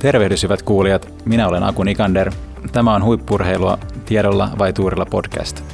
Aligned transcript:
Tervehdys 0.00 0.42
hyvät 0.42 0.62
kuulijat, 0.62 1.08
minä 1.24 1.48
olen 1.48 1.62
Aku 1.62 1.82
Nikander. 1.82 2.32
Tämä 2.72 2.94
on 2.94 3.04
Huippurheilua 3.04 3.78
tiedolla 4.06 4.50
vai 4.58 4.72
tuurilla 4.72 5.06
podcast. 5.06 5.64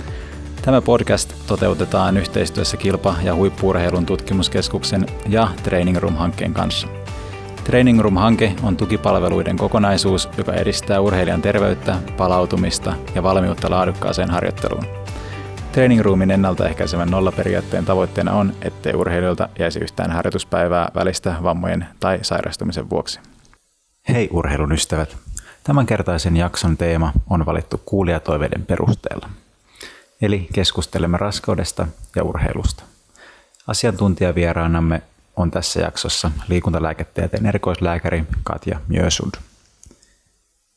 Tämä 0.63 0.81
podcast 0.81 1.35
toteutetaan 1.47 2.17
yhteistyössä 2.17 2.77
Kilpa- 2.77 3.15
ja 3.23 3.35
huippurheilun 3.35 4.07
tutkimuskeskuksen 4.07 5.07
ja 5.29 5.49
Training 5.63 5.99
Room-hankkeen 5.99 6.55
kanssa. 6.55 6.89
Training 7.65 8.01
Room-hanke 8.01 8.53
on 8.63 8.77
tukipalveluiden 8.77 9.57
kokonaisuus, 9.57 10.29
joka 10.39 10.53
edistää 10.53 11.01
urheilijan 11.01 11.43
terveyttä, 11.43 11.97
palautumista 12.17 12.95
ja 13.15 13.23
valmiutta 13.23 13.71
laadukkaaseen 13.71 14.31
harjoitteluun. 14.31 14.85
Training 15.73 16.01
Roomin 16.01 16.31
ennaltaehkäisevän 16.31 17.11
nollaperiaatteen 17.11 17.85
tavoitteena 17.85 18.33
on, 18.33 18.53
ettei 18.63 18.95
urheilijoilta 18.95 19.49
jäisi 19.59 19.79
yhtään 19.79 20.11
harjoituspäivää 20.11 20.91
välistä 20.95 21.35
vammojen 21.43 21.87
tai 22.01 22.19
sairastumisen 22.23 22.91
vuoksi. 22.91 23.21
Hei 24.09 24.29
urheilun 24.33 24.73
ystävät! 24.73 25.17
Tämänkertaisen 25.63 26.37
jakson 26.37 26.77
teema 26.77 27.13
on 27.31 27.47
valittu 27.47 27.83
kuulijatoiveiden 27.85 28.67
perusteella. 28.67 29.29
Eli 30.23 30.49
keskustelemme 30.53 31.17
raskaudesta 31.17 31.87
ja 32.17 32.25
urheilusta. 32.25 32.83
Asiantuntijavieraanamme 33.67 35.03
on 35.37 35.51
tässä 35.51 35.81
jaksossa 35.81 36.31
liikuntalääketieteen 36.49 37.47
erikoislääkäri 37.47 38.25
Katja 38.43 38.81
Mjösund. 38.89 39.35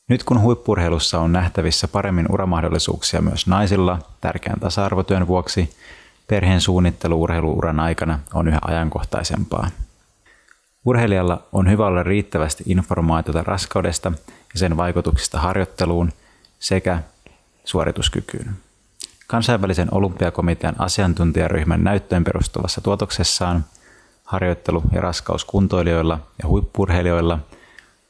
Nyt 0.08 0.24
kun 0.24 0.40
huippurheilussa 0.40 1.20
on 1.20 1.32
nähtävissä 1.32 1.88
paremmin 1.88 2.32
uramahdollisuuksia 2.32 3.22
myös 3.22 3.46
naisilla 3.46 3.98
tärkeän 4.20 4.60
tasa-arvotyön 4.60 5.26
vuoksi, 5.26 5.76
perheen 6.26 6.60
suunnittelu 6.60 7.22
urheiluuran 7.22 7.80
aikana 7.80 8.18
on 8.34 8.48
yhä 8.48 8.58
ajankohtaisempaa. 8.62 9.70
Urheilijalla 10.84 11.42
on 11.52 11.70
hyvä 11.70 11.86
olla 11.86 12.02
riittävästi 12.02 12.64
informaatiota 12.66 13.42
raskaudesta 13.42 14.12
ja 14.52 14.58
sen 14.58 14.76
vaikutuksista 14.76 15.38
harjoitteluun 15.38 16.12
sekä 16.58 17.02
suorituskykyyn. 17.64 18.50
Kansainvälisen 19.26 19.88
olympiakomitean 19.94 20.74
asiantuntijaryhmän 20.78 21.84
näyttöön 21.84 22.24
perustuvassa 22.24 22.80
tuotoksessaan 22.80 23.64
harjoittelu- 24.24 24.82
ja 24.92 25.00
raskauskuntoilijoilla 25.00 26.18
ja 26.42 26.48
huippurheilijoilla 26.48 27.38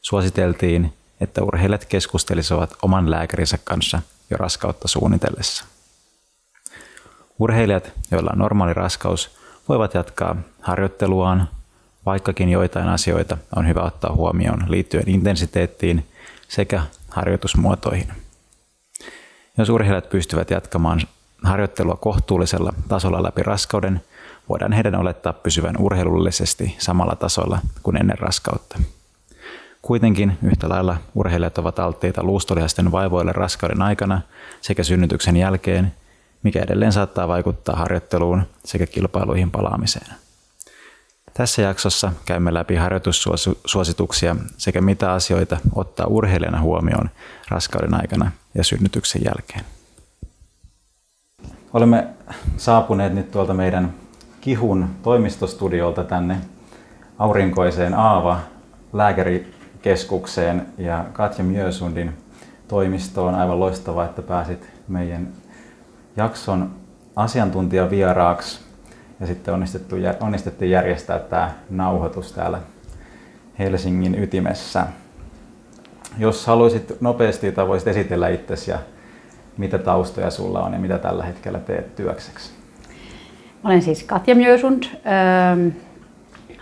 suositeltiin, 0.02 0.92
että 1.20 1.42
urheilijat 1.42 1.84
keskustelisivat 1.84 2.76
oman 2.82 3.10
lääkärinsä 3.10 3.58
kanssa 3.64 4.02
jo 4.30 4.36
raskautta 4.36 4.88
suunnitellessa. 4.88 5.64
Urheilijat, 7.38 7.92
joilla 8.10 8.30
on 8.32 8.38
normaali 8.38 8.74
raskaus, 8.74 9.30
voivat 9.68 9.94
jatkaa 9.94 10.36
harjoitteluaan 10.60 11.48
vaikkakin 12.11 12.48
joitain 12.48 12.89
asioita 12.89 13.36
on 13.56 13.69
hyvä 13.69 13.83
ottaa 13.83 14.14
huomioon 14.14 14.64
liittyen 14.69 15.08
intensiteettiin 15.08 16.06
sekä 16.48 16.83
harjoitusmuotoihin. 17.08 18.08
Jos 19.58 19.69
urheilijat 19.69 20.11
pystyvät 20.11 20.50
jatkamaan 20.50 21.00
harjoittelua 21.42 21.97
kohtuullisella 21.97 22.72
tasolla 22.88 23.22
läpi 23.22 23.42
raskauden, 23.42 24.00
voidaan 24.48 24.72
heidän 24.72 24.94
olettaa 24.94 25.33
pysyvän 25.33 25.77
urheilullisesti 25.78 26.75
samalla 26.78 27.16
tasolla 27.16 27.58
kuin 27.83 27.97
ennen 27.97 28.19
raskautta. 28.19 28.78
Kuitenkin 29.83 30.38
yhtä 30.42 30.69
lailla 30.69 30.97
urheilijat 31.14 31.58
ovat 31.58 31.78
alttiita 31.78 32.22
luustolihasten 32.22 32.92
vaivoille 32.92 33.33
raskauden 33.33 33.83
aikana 33.83 34.20
sekä 34.61 34.83
synnytyksen 34.83 35.36
jälkeen, 35.36 35.94
mikä 36.42 36.61
edelleen 36.62 36.92
saattaa 36.92 37.28
vaikuttaa 37.28 37.77
harjoitteluun 37.77 38.42
sekä 38.64 38.86
kilpailuihin 38.86 39.50
palaamiseen. 39.50 40.06
Tässä 41.41 41.62
jaksossa 41.62 42.12
käymme 42.24 42.55
läpi 42.55 42.77
harjoitussuosituksia 42.77 44.36
sekä 44.56 44.80
mitä 44.80 45.12
asioita 45.12 45.58
ottaa 45.74 46.06
urheilijana 46.06 46.60
huomioon 46.60 47.10
raskauden 47.48 47.94
aikana 47.94 48.30
ja 48.55 48.64
synnytyksen 48.64 49.22
jälkeen. 49.24 49.64
Olemme 51.72 52.06
saapuneet 52.56 53.14
nyt 53.14 53.31
tuolta 53.31 53.54
meidän 53.54 53.94
Kihun 54.41 54.88
toimistostudiolta 55.03 56.04
tänne 56.04 56.37
aurinkoiseen 57.19 57.94
Aava 57.94 58.41
lääkärikeskukseen 58.93 60.66
ja 60.78 61.04
Katja 61.12 61.44
Mjösundin 61.44 62.12
toimistoon. 62.69 63.34
Aivan 63.34 63.60
loistavaa, 63.60 64.04
että 64.04 64.22
pääsit 64.22 64.70
meidän 64.88 65.28
jakson 66.16 66.70
asiantuntijavieraaksi 67.16 68.69
ja 69.20 69.26
sitten 69.26 69.54
onnistettu, 69.54 69.97
onnistettiin 70.20 70.70
järjestää 70.70 71.19
tämä 71.19 71.50
nauhoitus 71.70 72.32
täällä 72.32 72.58
Helsingin 73.58 74.22
ytimessä. 74.22 74.86
Jos 76.19 76.47
haluaisit 76.47 77.00
nopeasti 77.00 77.53
tai 77.53 77.69
voisit 77.69 77.88
esitellä 77.88 78.28
itsesi 78.28 78.70
ja 78.70 78.78
mitä 79.56 79.78
taustoja 79.78 80.31
sulla 80.31 80.62
on 80.62 80.72
ja 80.72 80.78
mitä 80.78 80.98
tällä 80.98 81.25
hetkellä 81.25 81.58
teet 81.58 81.97
työkseksi? 81.97 82.50
Olen 83.64 83.82
siis 83.82 84.03
Katja 84.03 84.34
Mjösund, 84.34 84.82
ähm, 84.84 85.69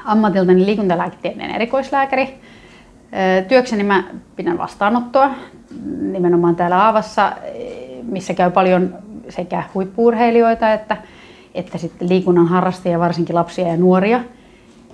ammatiltani 0.05 0.67
liikuntalääketieteen 0.67 1.51
erikoislääkäri. 1.51 2.41
Työkseni 3.49 3.85
mä 3.85 4.05
pidän 4.37 4.59
vastaanottoa 4.59 5.31
nimenomaan 6.01 6.57
täällä 6.57 6.85
Aavassa, 6.85 7.33
missä 8.03 8.35
käy 8.35 8.51
paljon 8.51 8.95
sekä 9.29 9.63
huippuurheilijoita 9.75 10.73
että 10.73 10.97
että 11.59 11.79
sitten 11.79 12.09
liikunnan 12.09 12.47
harrastajia, 12.47 12.99
varsinkin 12.99 13.35
lapsia 13.35 13.69
ja 13.69 13.77
nuoria. 13.77 14.21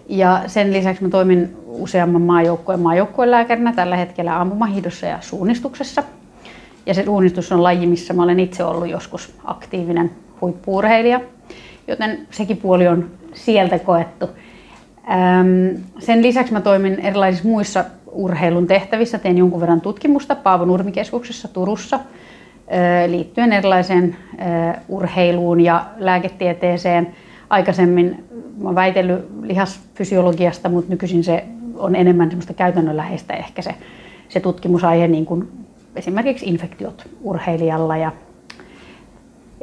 Ja 0.08 0.42
sen 0.46 0.72
lisäksi 0.72 1.02
mä 1.02 1.08
toimin 1.08 1.56
useamman 1.66 2.22
maajoukkueen 2.22 2.80
maajoukkueen 2.80 3.30
lääkärinä 3.30 3.72
tällä 3.72 3.96
hetkellä 3.96 4.40
ampumahiidossa 4.40 5.06
ja 5.06 5.18
suunnistuksessa. 5.20 6.02
Ja 6.86 6.94
se 6.94 7.04
suunnistus 7.04 7.52
on 7.52 7.62
laji, 7.62 7.86
missä 7.86 8.14
mä 8.14 8.22
olen 8.22 8.40
itse 8.40 8.64
ollut 8.64 8.88
joskus 8.88 9.34
aktiivinen 9.44 10.10
huippuurheilija, 10.40 11.20
joten 11.88 12.26
sekin 12.30 12.56
puoli 12.56 12.88
on 12.88 13.10
sieltä 13.34 13.78
koettu. 13.78 14.28
Sen 15.98 16.22
lisäksi 16.22 16.52
mä 16.52 16.60
toimin 16.60 17.00
erilaisissa 17.00 17.48
muissa 17.48 17.84
urheilun 18.12 18.66
tehtävissä. 18.66 19.18
Teen 19.18 19.38
jonkun 19.38 19.60
verran 19.60 19.80
tutkimusta 19.80 20.34
Paavo 20.34 20.64
Nurmikeskuksessa 20.64 21.48
Turussa– 21.48 22.00
liittyen 23.06 23.52
erilaiseen 23.52 24.16
urheiluun 24.88 25.60
ja 25.60 25.84
lääketieteeseen. 25.96 27.14
Aikaisemmin 27.50 28.24
mä 28.62 28.74
väitellyt 28.74 29.28
lihasfysiologiasta, 29.42 30.68
mutta 30.68 30.90
nykyisin 30.90 31.24
se 31.24 31.44
on 31.78 31.96
enemmän 31.96 32.28
semmoista 32.28 32.54
käytännönläheistä 32.54 33.34
ehkä 33.34 33.62
se, 33.62 33.74
se 34.28 34.40
tutkimusaihe, 34.40 35.08
niin 35.08 35.26
kuin 35.26 35.48
esimerkiksi 35.96 36.46
infektiot 36.46 37.08
urheilijalla. 37.22 37.96
Ja 37.96 38.12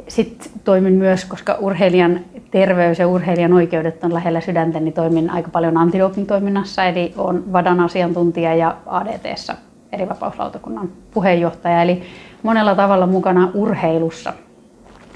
sitten 0.08 0.52
toimin 0.64 0.94
myös, 0.94 1.24
koska 1.24 1.56
urheilijan 1.60 2.20
terveys 2.50 2.98
ja 2.98 3.08
urheilijan 3.08 3.52
oikeudet 3.52 4.04
on 4.04 4.14
lähellä 4.14 4.40
sydäntä, 4.40 4.80
niin 4.80 4.94
toimin 4.94 5.30
aika 5.30 5.48
paljon 5.48 5.76
antidoping-toiminnassa, 5.76 6.84
eli 6.84 7.12
olen 7.16 7.52
VADAN 7.52 7.80
asiantuntija 7.80 8.54
ja 8.54 8.76
ADTssä 8.86 9.56
erivapauslautakunnan 9.92 10.88
puheenjohtaja. 11.10 11.82
Eli 11.82 12.02
monella 12.42 12.74
tavalla 12.74 13.06
mukana 13.06 13.50
urheilussa. 13.54 14.32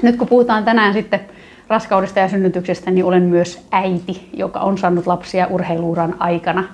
Nyt 0.03 0.17
kun 0.17 0.29
puhutaan 0.29 0.65
tänään 0.65 0.93
sitten 0.93 1.21
raskaudesta 1.69 2.19
ja 2.19 2.29
synnytyksestä, 2.29 2.91
niin 2.91 3.05
olen 3.05 3.23
myös 3.23 3.67
äiti, 3.73 4.31
joka 4.33 4.61
on 4.61 4.79
saanut 4.79 5.07
lapsia 5.07 5.47
urheiluuran 5.47 6.17
aikana. 6.19 6.65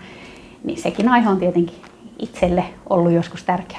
Niin 0.65 0.83
sekin 0.83 1.09
aihe 1.09 1.29
on 1.29 1.39
tietenkin 1.39 1.77
itselle 2.19 2.65
ollut 2.91 3.13
joskus 3.13 3.45
tärkeä. 3.45 3.79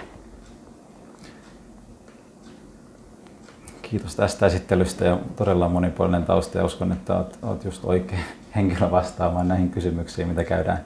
Kiitos 3.82 4.16
tästä 4.16 4.46
esittelystä 4.46 5.06
ja 5.06 5.18
todella 5.36 5.70
monipuolinen 5.70 6.26
tausta 6.26 6.58
ja 6.58 6.66
uskon, 6.66 6.92
että 6.92 7.16
olet, 7.16 7.40
olet 7.42 7.66
just 7.66 7.86
oikein 7.86 8.22
henkilö 8.56 8.92
vastaamaan 8.92 9.48
näihin 9.48 9.70
kysymyksiin, 9.70 10.28
mitä 10.28 10.44
käydään 10.44 10.80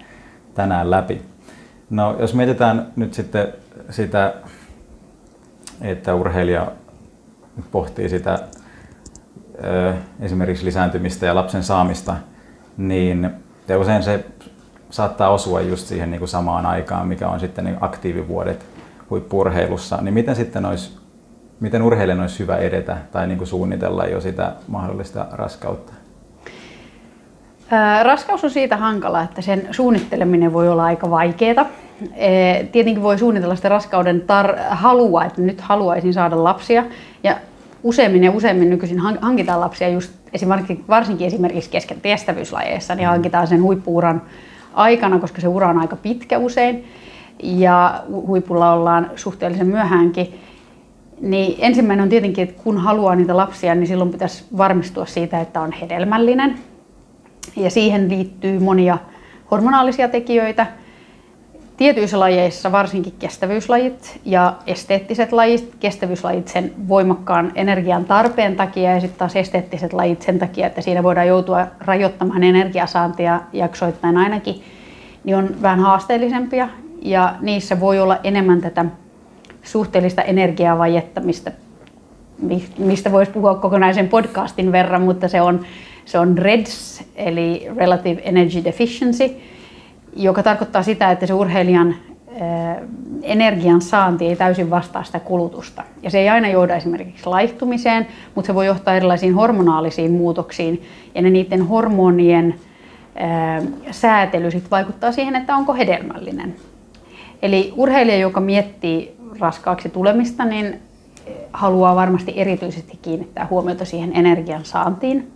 tänään 0.54 0.92
läpi. 0.92 1.22
No, 1.90 2.16
jos 2.20 2.34
mietitään 2.34 2.88
nyt 2.96 3.14
sitten 3.14 3.54
sitä 3.90 4.34
että 5.82 6.16
urheilija 6.16 6.72
pohtii 7.72 8.10
sitä 8.10 8.40
esimerkiksi 10.20 10.66
lisääntymistä 10.66 11.26
ja 11.26 11.36
lapsen 11.36 11.64
saamista, 11.64 12.16
niin 12.78 13.30
ja 13.68 13.80
usein 13.80 14.04
se 14.04 14.26
saattaa 14.90 15.30
osua 15.30 15.62
just 15.62 15.88
siihen 15.88 16.12
niin 16.12 16.20
kuin 16.20 16.30
samaan 16.30 16.66
aikaan, 16.66 17.08
mikä 17.08 17.28
on 17.28 17.40
sitten 17.40 17.66
niin 17.66 17.78
aktiivivuodet 17.82 18.66
huippurheilussa, 19.10 19.98
niin 20.02 20.14
miten 20.14 20.36
sitten 20.36 20.66
olisi, 20.66 20.98
miten 21.60 21.82
urheilijan 21.82 22.22
olisi 22.22 22.40
hyvä 22.40 22.58
edetä 22.58 22.98
tai 23.12 23.28
niin 23.28 23.38
kuin 23.38 23.48
suunnitella 23.48 24.06
jo 24.06 24.22
sitä 24.22 24.54
mahdollista 24.68 25.26
raskautta? 25.32 25.94
Raskaus 28.04 28.44
on 28.44 28.50
siitä 28.50 28.78
hankala, 28.78 29.22
että 29.22 29.42
sen 29.42 29.68
suunnitteleminen 29.72 30.54
voi 30.54 30.70
olla 30.70 30.84
aika 30.84 31.10
vaikeaa. 31.10 31.66
Tietenkin 32.72 33.04
voi 33.04 33.18
suunnitella 33.18 33.56
sitä 33.56 33.70
raskauden 33.70 34.24
tar- 34.24 34.60
halua, 34.70 35.26
että 35.26 35.42
nyt 35.42 35.62
haluaisin 35.62 36.14
saada 36.14 36.44
lapsia. 36.44 36.84
Ja 37.24 37.38
useimmin 37.84 38.24
ja 38.24 38.32
useimmin 38.32 38.70
nykyisin 38.70 39.00
hankitaan 39.22 39.60
lapsia 39.60 39.90
just 39.90 40.14
esimerkiksi, 40.34 40.84
varsinkin 40.90 41.28
esimerkiksi 41.28 41.70
kesken 41.70 42.02
kestävyyslajeissa, 42.02 42.96
niin 42.96 43.08
hankitaan 43.08 43.48
sen 43.48 43.62
huippuuran 43.62 44.22
aikana, 44.74 45.20
koska 45.20 45.42
se 45.42 45.48
ura 45.48 45.70
on 45.70 45.80
aika 45.80 45.96
pitkä 45.96 46.38
usein. 46.38 46.86
ja 47.44 48.04
huipulla 48.10 48.74
ollaan 48.74 49.12
suhteellisen 49.16 49.68
myöhäänkin, 49.68 50.40
niin 51.22 51.56
ensimmäinen 51.60 52.04
on 52.04 52.10
tietenkin, 52.10 52.50
että 52.50 52.64
kun 52.64 52.78
haluaa 52.78 53.16
niitä 53.16 53.38
lapsia, 53.38 53.76
niin 53.76 53.88
silloin 53.88 54.12
pitäisi 54.12 54.46
varmistua 54.58 55.06
siitä, 55.06 55.42
että 55.42 55.62
on 55.62 55.72
hedelmällinen. 55.72 56.56
Ja 57.56 57.70
siihen 57.70 58.10
liittyy 58.10 58.60
monia 58.60 58.98
hormonaalisia 59.52 60.10
tekijöitä. 60.10 60.68
Tietyissä 61.78 62.20
lajeissa, 62.20 62.72
varsinkin 62.72 63.14
kestävyyslajit 63.20 64.20
ja 64.26 64.54
esteettiset 64.68 65.32
lajit, 65.32 65.76
kestävyyslajit 65.80 66.48
sen 66.48 66.74
voimakkaan 66.88 67.52
energian 67.56 68.06
tarpeen 68.06 68.56
takia 68.56 68.94
ja 68.94 69.00
sitten 69.00 69.20
taas 69.20 69.36
esteettiset 69.36 69.94
lajit 69.94 70.22
sen 70.22 70.40
takia, 70.40 70.68
että 70.68 70.82
siinä 70.82 71.04
voidaan 71.04 71.28
joutua 71.28 71.68
rajoittamaan 71.80 72.44
energiasaantia 72.44 73.42
jaksoittain 73.54 74.18
ainakin, 74.18 74.64
niin 75.24 75.38
on 75.38 75.50
vähän 75.62 75.80
haasteellisempia. 75.80 76.70
Ja 77.02 77.36
niissä 77.42 77.80
voi 77.80 78.00
olla 78.00 78.18
enemmän 78.24 78.62
tätä 78.62 78.86
suhteellista 79.64 80.22
energiavajetta, 80.22 81.22
mistä, 81.22 81.52
mistä 82.78 83.12
voisi 83.12 83.32
puhua 83.32 83.56
kokonaisen 83.56 84.08
podcastin 84.08 84.72
verran, 84.72 85.02
mutta 85.02 85.28
se 85.28 85.42
on, 85.42 85.66
se 86.06 86.20
on 86.20 86.38
REDS, 86.38 87.04
eli 87.16 87.68
Relative 87.76 88.22
Energy 88.24 88.64
Deficiency, 88.64 89.36
joka 90.18 90.44
tarkoittaa 90.44 90.84
sitä, 90.84 91.12
että 91.12 91.26
se 91.26 91.34
urheilijan 91.34 91.96
energian 93.22 93.82
saanti 93.82 94.26
ei 94.28 94.36
täysin 94.36 94.70
vastaa 94.70 95.04
sitä 95.04 95.20
kulutusta. 95.20 95.84
Ja 96.04 96.10
se 96.10 96.20
ei 96.20 96.30
aina 96.30 96.48
johda 96.48 96.76
esimerkiksi 96.76 97.26
laihtumiseen, 97.26 98.08
mutta 98.36 98.48
se 98.48 98.56
voi 98.56 98.66
johtaa 98.66 98.96
erilaisiin 98.96 99.34
hormonaalisiin 99.34 100.12
muutoksiin. 100.12 100.84
Ja 101.16 101.22
ne 101.22 101.30
niiden 101.30 101.68
hormonien 101.68 102.56
säätely 103.92 104.52
sit 104.52 104.72
vaikuttaa 104.72 105.12
siihen, 105.12 105.36
että 105.36 105.56
onko 105.56 105.74
hedelmällinen. 105.74 106.56
Eli 107.42 107.74
urheilija, 107.76 108.18
joka 108.18 108.40
miettii 108.40 109.16
raskaaksi 109.40 109.90
tulemista, 109.90 110.46
niin 110.46 110.80
haluaa 111.54 111.96
varmasti 111.96 112.34
erityisesti 112.36 113.00
kiinnittää 113.02 113.48
huomiota 113.50 113.86
siihen 113.86 114.12
energian 114.16 114.66
saantiin. 114.66 115.32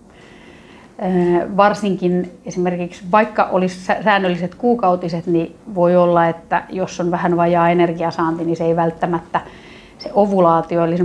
Varsinkin 1.57 2.31
esimerkiksi 2.45 3.03
vaikka 3.11 3.43
olisi 3.43 3.93
säännölliset 4.03 4.55
kuukautiset, 4.55 5.27
niin 5.27 5.55
voi 5.75 5.95
olla, 5.95 6.27
että 6.27 6.63
jos 6.69 6.99
on 6.99 7.11
vähän 7.11 7.37
vajaa 7.37 7.69
energiasaanti, 7.69 8.45
niin 8.45 8.55
se 8.55 8.63
ei 8.63 8.75
välttämättä 8.75 9.41
se 9.97 10.11
ovulaatio 10.13 10.85
eli 10.85 10.97
se 10.97 11.03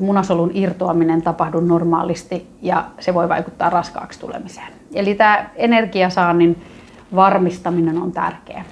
munasolun 0.00 0.50
irtoaminen 0.54 1.22
tapahdu 1.22 1.60
normaalisti 1.60 2.46
ja 2.62 2.84
se 3.00 3.14
voi 3.14 3.28
vaikuttaa 3.28 3.70
raskaaksi 3.70 4.20
tulemiseen. 4.20 4.72
Eli 4.94 5.14
tämä 5.14 5.50
energiasaannin 5.56 6.62
varmistaminen 7.14 7.98
on 7.98 8.12
tärkeää. 8.12 8.64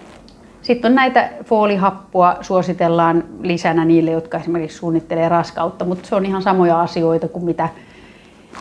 Sitten 0.62 0.92
on 0.92 0.94
näitä 0.94 1.30
foolihappoa 1.44 2.36
suositellaan 2.40 3.24
lisänä 3.42 3.84
niille, 3.84 4.10
jotka 4.10 4.38
esimerkiksi 4.38 4.78
suunnittelee 4.78 5.28
raskautta, 5.28 5.84
mutta 5.84 6.08
se 6.08 6.14
on 6.14 6.26
ihan 6.26 6.42
samoja 6.42 6.80
asioita 6.80 7.28
kuin 7.28 7.44
mitä, 7.44 7.69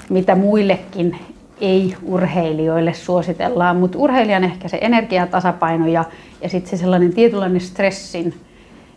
mitä 0.10 0.36
muillekin 0.36 1.16
ei-urheilijoille 1.62 2.94
suositellaan. 2.94 3.76
Mutta 3.76 3.98
urheilijan 3.98 4.44
ehkä 4.44 4.68
se 4.68 4.78
energiatasapaino 4.82 5.88
ja, 5.88 6.06
ja 6.42 6.50
sitten 6.50 6.70
se 6.70 6.78
sellainen 6.78 7.14
tietynlainen 7.14 7.62
stressin 7.62 8.34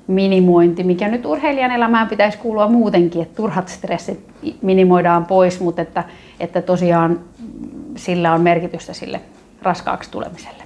minimointi, 0.07 0.85
mikä 0.85 1.09
nyt 1.09 1.27
urheilijan 1.27 1.71
elämään 1.71 2.09
pitäisi 2.09 2.39
kuulua 2.39 2.69
muutenkin, 2.69 3.23
että 3.23 3.37
turhat 3.37 3.69
stressit 3.69 4.29
minimoidaan 4.63 5.27
pois, 5.27 5.61
mutta 5.61 5.83
että, 5.83 6.05
että 6.41 6.63
tosiaan 6.63 7.21
sillä 7.97 8.33
on 8.33 8.41
merkitystä 8.41 8.93
sille 8.93 9.21
raskaaksi 9.63 10.11
tulemiselle. 10.11 10.65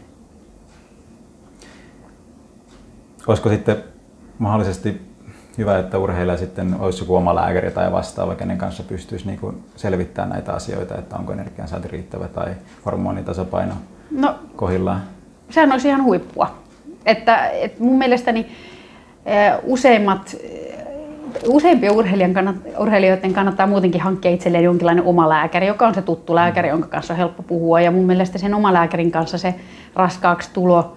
Olisiko 3.26 3.48
sitten 3.48 3.76
mahdollisesti 4.38 5.07
hyvä, 5.58 5.78
että 5.78 5.99
urheilija 5.99 6.37
sitten 6.37 6.76
olisi 6.81 7.02
joku 7.02 7.16
oma 7.16 7.34
lääkäri 7.34 7.70
tai 7.70 7.93
vastaava, 7.93 8.34
kenen 8.34 8.58
kanssa 8.58 8.82
pystyisi 8.82 9.26
niin 9.26 9.38
kuin 9.38 9.64
selvittämään 9.76 10.31
näitä 10.31 10.52
asioita, 10.52 10.99
että 10.99 11.16
onko 11.16 11.32
energiansaanti 11.32 11.88
riittävä 11.88 12.28
tai 12.28 12.55
hormonitasapaino 12.84 13.75
no, 14.10 14.34
kohdillaan? 14.56 15.02
Sehän 15.50 15.72
olisi 15.72 15.88
ihan 15.88 16.05
huippua. 16.05 16.55
Että, 17.06 17.49
että 17.49 17.84
mun 17.84 17.99
mielestäni 17.99 18.46
eh, 19.26 19.52
useimmat 19.62 20.37
eh, 20.43 20.78
useimpien 21.49 21.93
urheilijoiden 22.78 23.32
kannattaa 23.32 23.66
muutenkin 23.66 24.00
hankkia 24.00 24.31
itselleen 24.31 24.64
jonkinlainen 24.64 25.05
oma 25.05 25.28
lääkäri, 25.28 25.66
joka 25.66 25.87
on 25.87 25.94
se 25.94 26.02
tuttu 26.02 26.34
lääkäri, 26.34 26.69
jonka 26.69 26.88
kanssa 26.88 27.14
on 27.14 27.19
helppo 27.19 27.43
puhua. 27.43 27.81
Ja 27.81 27.90
mun 27.90 28.06
mielestä 28.06 28.38
sen 28.38 28.55
oma 28.55 28.72
lääkärin 28.72 29.10
kanssa 29.10 29.38
se 29.38 29.55
raskaaksi 29.94 30.50
tulo 30.52 30.96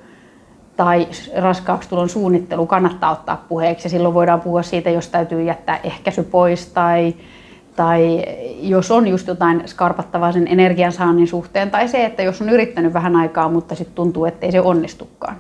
tai 0.82 1.08
raskaaksi 1.38 1.90
tulon 1.90 2.10
suunnittelu 2.10 2.66
kannattaa 2.66 3.12
ottaa 3.12 3.46
puheeksi. 3.50 3.90
Silloin 3.90 4.14
voidaan 4.14 4.42
puhua 4.42 4.64
siitä, 4.64 4.90
jos 4.90 5.08
täytyy 5.08 5.44
jättää 5.44 5.80
ehkäisy 5.84 6.24
pois 6.24 6.68
tai, 6.68 7.16
tai 7.76 8.26
jos 8.62 8.92
on 8.92 9.08
just 9.08 9.28
jotain 9.28 9.64
skarpattavaa 9.66 10.32
sen 10.32 10.48
energiansaannin 10.48 11.28
suhteen 11.28 11.72
tai 11.72 11.88
se, 11.88 12.06
että 12.06 12.24
jos 12.24 12.42
on 12.42 12.50
yrittänyt 12.50 12.94
vähän 12.94 13.16
aikaa, 13.16 13.50
mutta 13.50 13.76
sitten 13.76 13.96
tuntuu, 13.96 14.26
että 14.26 14.46
ei 14.46 14.52
se 14.52 14.62
onnistukaan. 14.62 15.36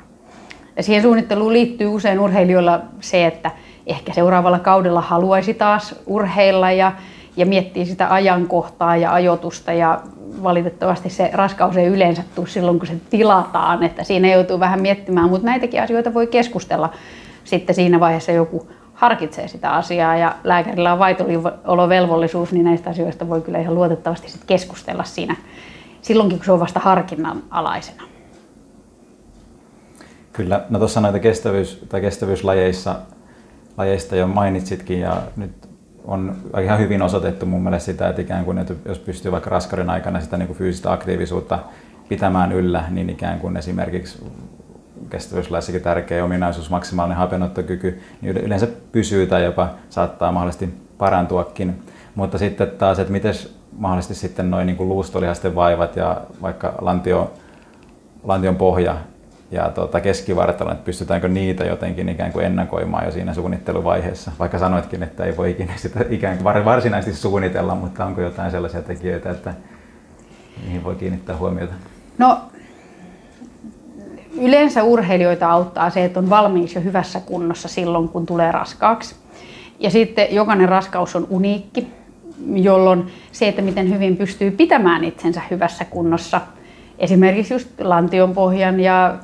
Ja 0.77 0.83
siihen 0.83 1.03
suunnitteluun 1.03 1.53
liittyy 1.53 1.87
usein 1.87 2.19
urheilijoilla 2.19 2.81
se, 2.99 3.25
että 3.25 3.51
ehkä 3.87 4.13
seuraavalla 4.13 4.59
kaudella 4.59 5.01
haluaisi 5.01 5.53
taas 5.53 5.95
urheilla 6.05 6.71
ja, 6.71 6.91
ja 7.37 7.45
miettii 7.45 7.85
sitä 7.85 8.13
ajankohtaa 8.13 8.97
ja 8.97 9.13
ajoitusta 9.13 9.73
ja 9.73 10.01
valitettavasti 10.44 11.10
se 11.10 11.30
raskaus 11.33 11.78
ei 11.78 11.88
yleensä 11.88 12.24
tule 12.36 12.48
silloin, 12.48 12.80
kun 12.80 12.88
se 12.88 12.95
tilataan, 13.10 13.83
että 13.83 14.04
siinä 14.04 14.31
joutuu 14.31 14.60
vähän 14.60 14.81
miettimään, 14.81 15.30
mutta 15.30 15.45
näitäkin 15.45 15.81
asioita 15.81 16.13
voi 16.13 16.28
keskustella 16.28 16.94
sitten 17.44 17.75
siinä 17.75 18.00
vaiheessa 18.00 18.31
joku 18.31 18.68
harkitsee 18.94 19.48
sitä 19.48 19.72
asiaa 19.72 20.18
ja 20.18 20.36
lääkärillä 20.44 20.94
on 20.94 21.00
vaitoliolovelvollisuus, 21.00 22.51
niin 22.51 22.66
näistä 22.66 22.89
asioista 22.89 23.30
voi 23.30 23.42
kyllä 23.42 23.60
ihan 23.60 23.75
luotettavasti 23.75 24.30
sitten 24.30 24.48
keskustella 24.48 25.04
siinä 25.04 25.36
silloinkin, 26.01 26.38
kun 26.38 26.45
se 26.45 26.51
on 26.51 26.60
vasta 26.60 26.80
harkinnan 26.80 27.44
alaisena. 27.50 28.04
Kyllä, 30.33 30.66
no 30.69 30.80
tuossa 30.80 31.01
näitä 31.01 31.19
kestävyys- 31.19 31.86
tai 31.89 32.01
kestävyyslajeissa 32.01 32.95
lajeista 33.78 34.16
jo 34.16 34.28
mainitsitkin 34.28 35.00
ja 35.00 35.22
nyt 35.36 35.70
on 36.06 36.36
ihan 36.63 36.80
hyvin 36.80 37.01
osoitettu 37.01 37.45
mun 37.45 37.63
mielestä 37.63 37.86
sitä, 37.86 38.09
että 38.09 38.21
ikään 38.21 38.45
kuin, 38.45 38.57
että 38.57 38.74
jos 38.86 39.00
pystyy 39.00 39.31
vaikka 39.31 39.50
raskauden 39.50 39.89
aikana 39.89 40.21
sitä 40.21 40.38
niin 40.38 40.48
kuin 40.48 40.57
fyysistä 40.57 40.92
aktiivisuutta 40.92 41.59
pitämään 42.09 42.51
yllä, 42.51 42.83
niin 42.89 43.09
ikään 43.09 43.39
kuin 43.39 43.57
esimerkiksi 43.57 44.25
kestävyyslaissakin 45.09 45.81
tärkeä 45.81 46.24
ominaisuus, 46.24 46.69
maksimaalinen 46.69 47.18
hapenottokyky, 47.18 48.02
niin 48.21 48.37
yleensä 48.37 48.68
pysyy 48.92 49.28
tai 49.28 49.45
jopa 49.45 49.69
saattaa 49.90 50.31
mahdollisesti 50.31 50.69
parantuakin. 50.97 51.83
Mutta 52.16 52.37
sitten 52.37 52.71
taas, 52.71 52.99
että 52.99 53.11
miten 53.11 53.33
mahdollisesti 53.71 54.16
sitten 54.16 54.52
noin 54.52 54.68
niin 54.68 54.90
luustolihasten 54.90 55.56
vaivat 55.56 55.95
ja 55.95 56.21
vaikka 56.42 56.75
lantio, 56.81 57.33
lantion 58.23 58.56
pohja 58.56 58.97
ja 59.51 59.69
tuota, 59.69 60.01
keskivartalon, 60.01 60.73
että 60.73 60.85
pystytäänkö 60.85 61.27
niitä 61.27 61.63
jotenkin 61.63 62.09
ikään 62.09 62.31
kuin 62.31 62.45
ennakoimaan 62.45 63.05
jo 63.05 63.11
siinä 63.11 63.33
suunnitteluvaiheessa. 63.33 64.31
Vaikka 64.39 64.59
sanoitkin, 64.59 65.03
että 65.03 65.25
ei 65.25 65.37
voi 65.37 65.51
ikinä 65.51 65.73
sitä 65.75 65.99
ikään 66.09 66.37
kuin 66.37 66.65
varsinaisesti 66.65 67.21
suunnitella, 67.21 67.75
mutta 67.75 68.05
onko 68.05 68.21
jotain 68.21 68.51
sellaisia 68.51 68.81
tekijöitä, 68.81 69.31
että 69.31 69.53
niihin 70.63 70.83
voi 70.83 70.95
kiinnittää 70.95 71.37
huomiota? 71.37 71.73
No 72.17 72.37
yleensä 74.39 74.83
urheilijoita 74.83 75.49
auttaa 75.49 75.89
se, 75.89 76.05
että 76.05 76.19
on 76.19 76.29
valmiiksi 76.29 76.77
jo 76.77 76.83
hyvässä 76.83 77.19
kunnossa 77.19 77.67
silloin, 77.67 78.09
kun 78.09 78.25
tulee 78.25 78.51
raskaaksi. 78.51 79.15
Ja 79.79 79.89
sitten 79.89 80.35
jokainen 80.35 80.69
raskaus 80.69 81.15
on 81.15 81.27
uniikki, 81.29 81.87
jolloin 82.53 83.07
se, 83.31 83.47
että 83.47 83.61
miten 83.61 83.93
hyvin 83.93 84.17
pystyy 84.17 84.51
pitämään 84.51 85.03
itsensä 85.03 85.41
hyvässä 85.51 85.85
kunnossa, 85.85 86.41
esimerkiksi 86.99 87.53
just 87.53 87.69
lantionpohjan 87.81 88.79
ja 88.79 89.17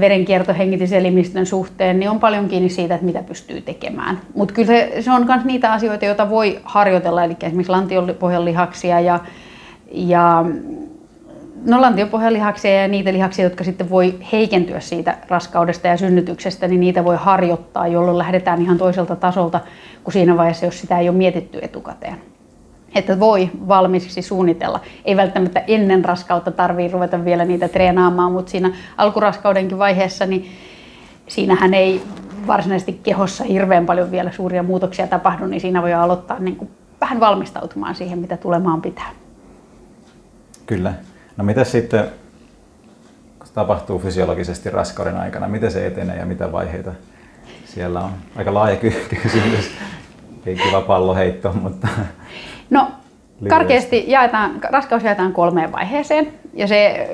verenkiertohengityselimistön 0.00 1.46
suhteen, 1.46 2.00
niin 2.00 2.10
on 2.10 2.20
paljon 2.20 2.48
kiinni 2.48 2.68
siitä, 2.68 2.94
että 2.94 3.06
mitä 3.06 3.22
pystyy 3.22 3.60
tekemään. 3.60 4.20
Mutta 4.34 4.54
kyllä 4.54 4.66
se, 4.66 4.92
se 5.00 5.10
on 5.10 5.26
myös 5.26 5.44
niitä 5.44 5.72
asioita, 5.72 6.04
joita 6.04 6.30
voi 6.30 6.60
harjoitella, 6.64 7.24
eli 7.24 7.36
esimerkiksi 7.42 7.72
lantionpohjan 7.72 8.44
lihaksia 8.44 9.00
ja, 9.00 9.20
ja 9.92 10.44
no 11.64 11.80
lantionpohjan 11.80 12.32
lihaksia 12.32 12.82
ja 12.82 12.88
niitä 12.88 13.12
lihaksia, 13.12 13.44
jotka 13.44 13.64
sitten 13.64 13.90
voi 13.90 14.14
heikentyä 14.32 14.80
siitä 14.80 15.18
raskaudesta 15.28 15.88
ja 15.88 15.96
synnytyksestä, 15.96 16.68
niin 16.68 16.80
niitä 16.80 17.04
voi 17.04 17.16
harjoittaa, 17.16 17.86
jolloin 17.86 18.18
lähdetään 18.18 18.62
ihan 18.62 18.78
toiselta 18.78 19.16
tasolta 19.16 19.60
kuin 20.04 20.12
siinä 20.12 20.36
vaiheessa, 20.36 20.66
jos 20.66 20.80
sitä 20.80 20.98
ei 20.98 21.08
ole 21.08 21.16
mietitty 21.16 21.58
etukäteen 21.62 22.31
että 22.94 23.20
voi 23.20 23.50
valmiiksi 23.68 24.22
suunnitella. 24.22 24.80
Ei 25.04 25.16
välttämättä 25.16 25.62
ennen 25.66 26.04
raskautta 26.04 26.50
tarvii 26.50 26.88
ruveta 26.88 27.24
vielä 27.24 27.44
niitä 27.44 27.68
treenaamaan, 27.68 28.32
mutta 28.32 28.50
siinä 28.50 28.72
alkuraskaudenkin 28.96 29.78
vaiheessa, 29.78 30.26
niin 30.26 30.50
siinähän 31.28 31.74
ei 31.74 32.02
varsinaisesti 32.46 33.00
kehossa 33.02 33.44
hirveän 33.44 33.86
paljon 33.86 34.10
vielä 34.10 34.32
suuria 34.32 34.62
muutoksia 34.62 35.06
tapahdu, 35.06 35.46
niin 35.46 35.60
siinä 35.60 35.82
voi 35.82 35.92
aloittaa 35.92 36.38
niin 36.38 36.56
kuin 36.56 36.70
vähän 37.00 37.20
valmistautumaan 37.20 37.94
siihen, 37.94 38.18
mitä 38.18 38.36
tulemaan 38.36 38.82
pitää. 38.82 39.10
Kyllä. 40.66 40.94
No 41.36 41.44
mitä 41.44 41.64
sitten, 41.64 42.04
tapahtuu 43.54 43.98
fysiologisesti 43.98 44.70
raskauden 44.70 45.16
aikana? 45.16 45.48
Miten 45.48 45.70
se 45.70 45.86
etenee 45.86 46.16
ja 46.16 46.26
mitä 46.26 46.52
vaiheita 46.52 46.92
siellä 47.64 48.00
on? 48.00 48.10
Aika 48.36 48.54
laaja 48.54 48.76
kysymys. 49.22 49.70
Ei 50.46 50.56
kiva 50.56 50.80
palloheitto, 50.80 51.52
mutta... 51.52 51.88
No, 52.72 52.88
karkeasti 53.48 54.04
jaetaan, 54.06 54.50
raskaus 54.62 55.04
jaetaan 55.04 55.32
kolmeen 55.32 55.72
vaiheeseen, 55.72 56.28
ja 56.54 56.66
se, 56.66 57.08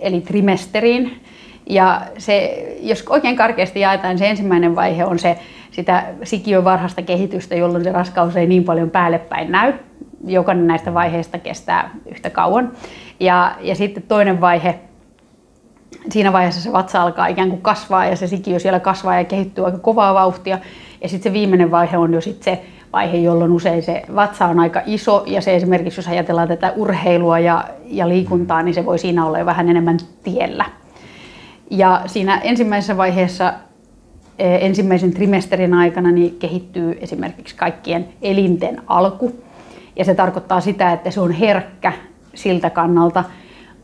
eli 0.00 0.20
trimesteriin. 0.20 1.20
Ja 1.66 2.00
se, 2.18 2.66
jos 2.80 3.04
oikein 3.08 3.36
karkeasti 3.36 3.80
jaetaan, 3.80 4.10
niin 4.10 4.18
se 4.18 4.30
ensimmäinen 4.30 4.76
vaihe 4.76 5.04
on 5.04 5.18
se 5.18 5.38
sitä 5.70 6.04
sikiön 6.24 6.64
varhaista 6.64 7.02
kehitystä, 7.02 7.54
jolloin 7.54 7.84
se 7.84 7.92
raskaus 7.92 8.36
ei 8.36 8.46
niin 8.46 8.64
paljon 8.64 8.90
päälle 8.90 9.18
päin 9.18 9.52
näy. 9.52 9.72
Jokainen 10.24 10.66
näistä 10.66 10.94
vaiheista 10.94 11.38
kestää 11.38 11.90
yhtä 12.10 12.30
kauan. 12.30 12.72
Ja, 13.20 13.56
ja 13.60 13.74
sitten 13.74 14.02
toinen 14.02 14.40
vaihe, 14.40 14.78
siinä 16.10 16.32
vaiheessa 16.32 16.60
se 16.60 16.72
vatsa 16.72 17.02
alkaa 17.02 17.26
ikään 17.26 17.50
kuin 17.50 17.62
kasvaa 17.62 18.06
ja 18.06 18.16
se 18.16 18.26
sikiö 18.26 18.58
siellä 18.58 18.80
kasvaa 18.80 19.18
ja 19.18 19.24
kehittyy 19.24 19.64
aika 19.64 19.78
kovaa 19.78 20.14
vauhtia. 20.14 20.58
Ja 21.02 21.08
sitten 21.08 21.30
se 21.30 21.32
viimeinen 21.32 21.70
vaihe 21.70 21.98
on 21.98 22.14
jo 22.14 22.20
sitten 22.20 22.44
se 22.44 22.64
vaihe, 22.92 23.16
jolloin 23.16 23.52
usein 23.52 23.82
se 23.82 24.02
vatsa 24.14 24.46
on 24.46 24.60
aika 24.60 24.82
iso 24.86 25.24
ja 25.26 25.40
se 25.40 25.56
esimerkiksi, 25.56 25.98
jos 25.98 26.08
ajatellaan 26.08 26.48
tätä 26.48 26.72
urheilua 26.76 27.38
ja, 27.38 27.64
ja 27.86 28.08
liikuntaa, 28.08 28.62
niin 28.62 28.74
se 28.74 28.84
voi 28.84 28.98
siinä 28.98 29.26
olla 29.26 29.38
jo 29.38 29.46
vähän 29.46 29.68
enemmän 29.68 29.98
tiellä. 30.22 30.64
Ja 31.70 32.02
siinä 32.06 32.38
ensimmäisessä 32.38 32.96
vaiheessa 32.96 33.54
e, 34.38 34.66
ensimmäisen 34.66 35.12
trimesterin 35.12 35.74
aikana 35.74 36.10
niin 36.10 36.36
kehittyy 36.38 36.98
esimerkiksi 37.00 37.56
kaikkien 37.56 38.08
elinten 38.22 38.82
alku. 38.86 39.42
Ja 39.96 40.04
se 40.04 40.14
tarkoittaa 40.14 40.60
sitä, 40.60 40.92
että 40.92 41.10
se 41.10 41.20
on 41.20 41.32
herkkä 41.32 41.92
siltä 42.34 42.70
kannalta, 42.70 43.24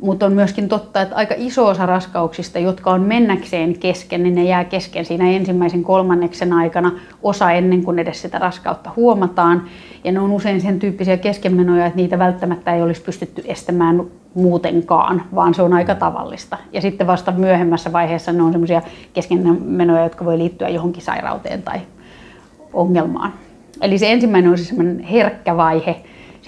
mutta 0.00 0.26
on 0.26 0.32
myöskin 0.32 0.68
totta, 0.68 1.00
että 1.00 1.16
aika 1.16 1.34
iso 1.38 1.66
osa 1.66 1.86
raskauksista, 1.86 2.58
jotka 2.58 2.90
on 2.90 3.00
mennäkseen 3.00 3.78
kesken, 3.78 4.22
niin 4.22 4.34
ne 4.34 4.44
jää 4.44 4.64
kesken 4.64 5.04
siinä 5.04 5.30
ensimmäisen 5.30 5.82
kolmanneksen 5.82 6.52
aikana, 6.52 6.92
osa 7.22 7.50
ennen 7.50 7.84
kuin 7.84 7.98
edes 7.98 8.22
sitä 8.22 8.38
raskautta 8.38 8.90
huomataan. 8.96 9.62
Ja 10.04 10.12
ne 10.12 10.20
on 10.20 10.32
usein 10.32 10.60
sen 10.60 10.78
tyyppisiä 10.78 11.16
keskenmenoja, 11.16 11.86
että 11.86 11.96
niitä 11.96 12.18
välttämättä 12.18 12.74
ei 12.74 12.82
olisi 12.82 13.02
pystytty 13.02 13.42
estämään 13.46 14.04
muutenkaan, 14.34 15.22
vaan 15.34 15.54
se 15.54 15.62
on 15.62 15.72
aika 15.72 15.94
tavallista. 15.94 16.56
Ja 16.72 16.80
sitten 16.80 17.06
vasta 17.06 17.32
myöhemmässä 17.32 17.92
vaiheessa 17.92 18.32
ne 18.32 18.42
on 18.42 18.52
semmoisia 18.52 18.82
keskenmenoja, 19.12 20.02
jotka 20.02 20.24
voi 20.24 20.38
liittyä 20.38 20.68
johonkin 20.68 21.02
sairauteen 21.02 21.62
tai 21.62 21.80
ongelmaan. 22.72 23.32
Eli 23.80 23.98
se 23.98 24.12
ensimmäinen 24.12 24.50
on 24.50 24.56
siis 24.56 24.68
semmoinen 24.68 24.98
herkkä 24.98 25.56
vaihe, 25.56 25.96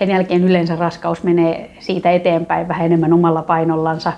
sen 0.00 0.10
jälkeen 0.10 0.44
yleensä 0.44 0.76
raskaus 0.76 1.22
menee 1.22 1.76
siitä 1.78 2.10
eteenpäin 2.10 2.68
vähän 2.68 2.86
enemmän 2.86 3.12
omalla 3.12 3.42
painollansa, 3.42 4.12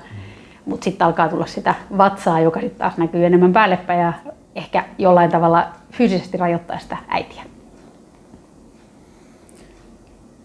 mutta 0.67 0.85
sitten 0.85 1.07
alkaa 1.07 1.29
tulla 1.29 1.47
sitä 1.47 1.75
vatsaa, 1.99 2.41
joka 2.41 2.61
sitten 2.61 2.79
taas 2.79 2.97
näkyy 2.97 3.27
enemmän 3.27 3.53
päällepäin 3.53 4.01
ja 4.01 4.13
ehkä 4.55 4.85
jollain 4.99 5.31
tavalla 5.31 5.69
fyysisesti 5.91 6.39
rajoittaa 6.39 6.79
sitä 6.79 6.97
äitiä. 7.09 7.43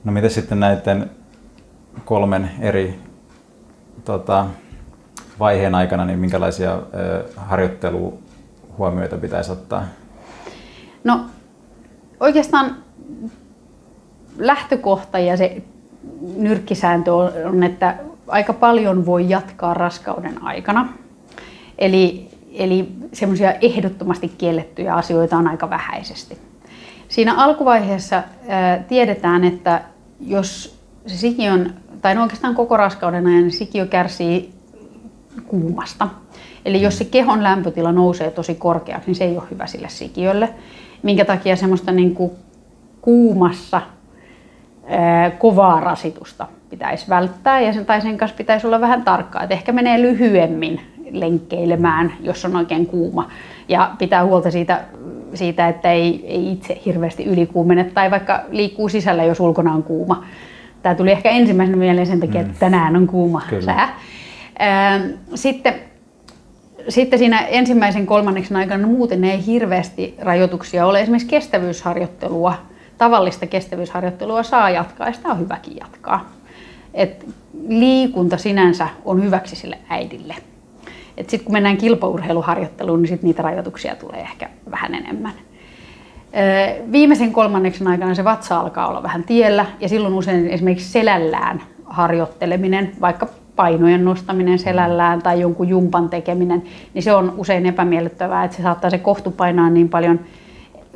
No 0.03 0.11
mitä 0.11 0.29
sitten 0.29 0.59
näiden 0.59 1.09
kolmen 2.05 2.51
eri 2.59 2.99
tota, 4.05 4.45
vaiheen 5.39 5.75
aikana, 5.75 6.05
niin 6.05 6.19
minkälaisia 6.19 6.73
ö, 6.73 7.25
harjoitteluhuomioita 7.35 9.17
pitäisi 9.17 9.51
ottaa? 9.51 9.83
No 11.03 11.25
oikeastaan 12.19 12.75
lähtökohta 14.37 15.19
ja 15.19 15.37
se 15.37 15.61
nyrkkisääntö 16.37 17.13
on, 17.13 17.63
että 17.63 17.95
aika 18.27 18.53
paljon 18.53 19.05
voi 19.05 19.29
jatkaa 19.29 19.73
raskauden 19.73 20.43
aikana. 20.43 20.93
Eli, 21.77 22.29
eli 22.53 22.87
semmoisia 23.13 23.51
ehdottomasti 23.51 24.31
kiellettyjä 24.37 24.93
asioita 24.93 25.37
on 25.37 25.47
aika 25.47 25.69
vähäisesti. 25.69 26.37
Siinä 27.07 27.35
alkuvaiheessa 27.35 28.23
ää, 28.47 28.79
tiedetään, 28.79 29.43
että 29.43 29.81
jos 30.19 30.79
se 31.07 31.17
sikiön, 31.17 31.73
tai 32.01 32.15
no 32.15 32.21
oikeastaan 32.21 32.55
koko 32.55 32.77
raskauden 32.77 33.27
ajan, 33.27 33.51
sikiö 33.51 33.85
kärsii 33.85 34.53
kuumasta. 35.47 36.09
Eli 36.65 36.81
jos 36.81 36.97
se 36.97 37.05
kehon 37.05 37.43
lämpötila 37.43 37.91
nousee 37.91 38.31
tosi 38.31 38.55
korkeaksi, 38.55 39.07
niin 39.07 39.15
se 39.15 39.23
ei 39.23 39.37
ole 39.37 39.47
hyvä 39.51 39.67
sille 39.67 39.89
sikiölle. 39.89 40.49
Minkä 41.03 41.25
takia 41.25 41.55
semmoista 41.55 41.91
niin 41.91 42.15
kuin 42.15 42.31
kuumassa 43.01 43.81
kovaa 45.37 45.79
rasitusta 45.79 46.47
pitäisi 46.69 47.09
välttää 47.09 47.61
ja 47.61 47.73
sen, 47.73 47.85
tai 47.85 48.01
sen 48.01 48.17
kanssa 48.17 48.37
pitäisi 48.37 48.67
olla 48.67 48.81
vähän 48.81 49.03
tarkkaa, 49.03 49.43
että 49.43 49.55
ehkä 49.55 49.71
menee 49.71 50.01
lyhyemmin 50.01 50.81
lenkkeilemään, 51.11 52.13
jos 52.19 52.45
on 52.45 52.55
oikein 52.55 52.85
kuuma 52.85 53.29
ja 53.67 53.91
pitää 53.97 54.25
huolta 54.25 54.51
siitä, 54.51 54.81
siitä 55.33 55.67
että 55.67 55.91
ei, 55.91 56.25
ei 56.27 56.51
itse 56.51 56.81
hirveästi 56.85 57.25
ylikuumene 57.25 57.83
tai 57.83 58.11
vaikka 58.11 58.41
liikkuu 58.49 58.89
sisällä, 58.89 59.23
jos 59.23 59.39
ulkona 59.39 59.73
on 59.73 59.83
kuuma. 59.83 60.23
Tämä 60.81 60.95
tuli 60.95 61.11
ehkä 61.11 61.29
ensimmäisenä 61.29 61.77
mieleen 61.77 62.07
sen 62.07 62.19
takia, 62.19 62.41
että 62.41 62.53
mm. 62.53 62.59
tänään 62.59 62.95
on 62.95 63.07
kuuma 63.07 63.41
Kyllä. 63.49 63.61
sää. 63.61 63.95
Sitten 65.35 65.73
sitten 66.89 67.19
siinä 67.19 67.39
ensimmäisen 67.39 68.05
kolmanneksen 68.05 68.57
aikana 68.57 68.87
muuten 68.87 69.23
ei 69.23 69.45
hirveästi 69.45 70.15
rajoituksia 70.21 70.85
ole. 70.85 71.01
Esimerkiksi 71.01 71.27
kestävyysharjoittelua 71.27 72.53
tavallista 72.97 73.47
kestävyysharjoittelua 73.47 74.43
saa 74.43 74.69
jatkaa 74.69 75.07
ja 75.07 75.13
sitä 75.13 75.29
on 75.29 75.39
hyväkin 75.39 75.77
jatkaa. 75.77 76.29
Et 76.93 77.25
liikunta 77.67 78.37
sinänsä 78.37 78.87
on 79.05 79.23
hyväksi 79.23 79.55
sille 79.55 79.77
äidille. 79.89 80.35
Sitten 81.17 81.39
kun 81.39 81.53
mennään 81.53 81.77
kilpaurheiluharjoitteluun, 81.77 83.01
niin 83.01 83.09
sit 83.09 83.23
niitä 83.23 83.41
rajoituksia 83.41 83.95
tulee 83.95 84.21
ehkä 84.21 84.49
vähän 84.71 84.95
enemmän. 84.95 85.33
Viimeisen 86.91 87.33
kolmanneksen 87.33 87.87
aikana 87.87 88.15
se 88.15 88.23
vatsa 88.23 88.59
alkaa 88.59 88.87
olla 88.87 89.03
vähän 89.03 89.23
tiellä 89.23 89.65
ja 89.79 89.89
silloin 89.89 90.13
usein 90.13 90.47
esimerkiksi 90.47 90.91
selällään 90.91 91.61
harjoitteleminen, 91.85 92.91
vaikka 93.01 93.27
painojen 93.55 94.05
nostaminen 94.05 94.59
selällään 94.59 95.21
tai 95.21 95.41
jonkun 95.41 95.69
jumpan 95.69 96.09
tekeminen, 96.09 96.63
niin 96.93 97.03
se 97.03 97.13
on 97.13 97.33
usein 97.37 97.65
epämiellyttävää, 97.65 98.43
että 98.43 98.57
se 98.57 98.63
saattaa 98.63 98.89
se 98.89 98.97
kohtu 98.97 99.31
painaa 99.31 99.69
niin 99.69 99.89
paljon 99.89 100.19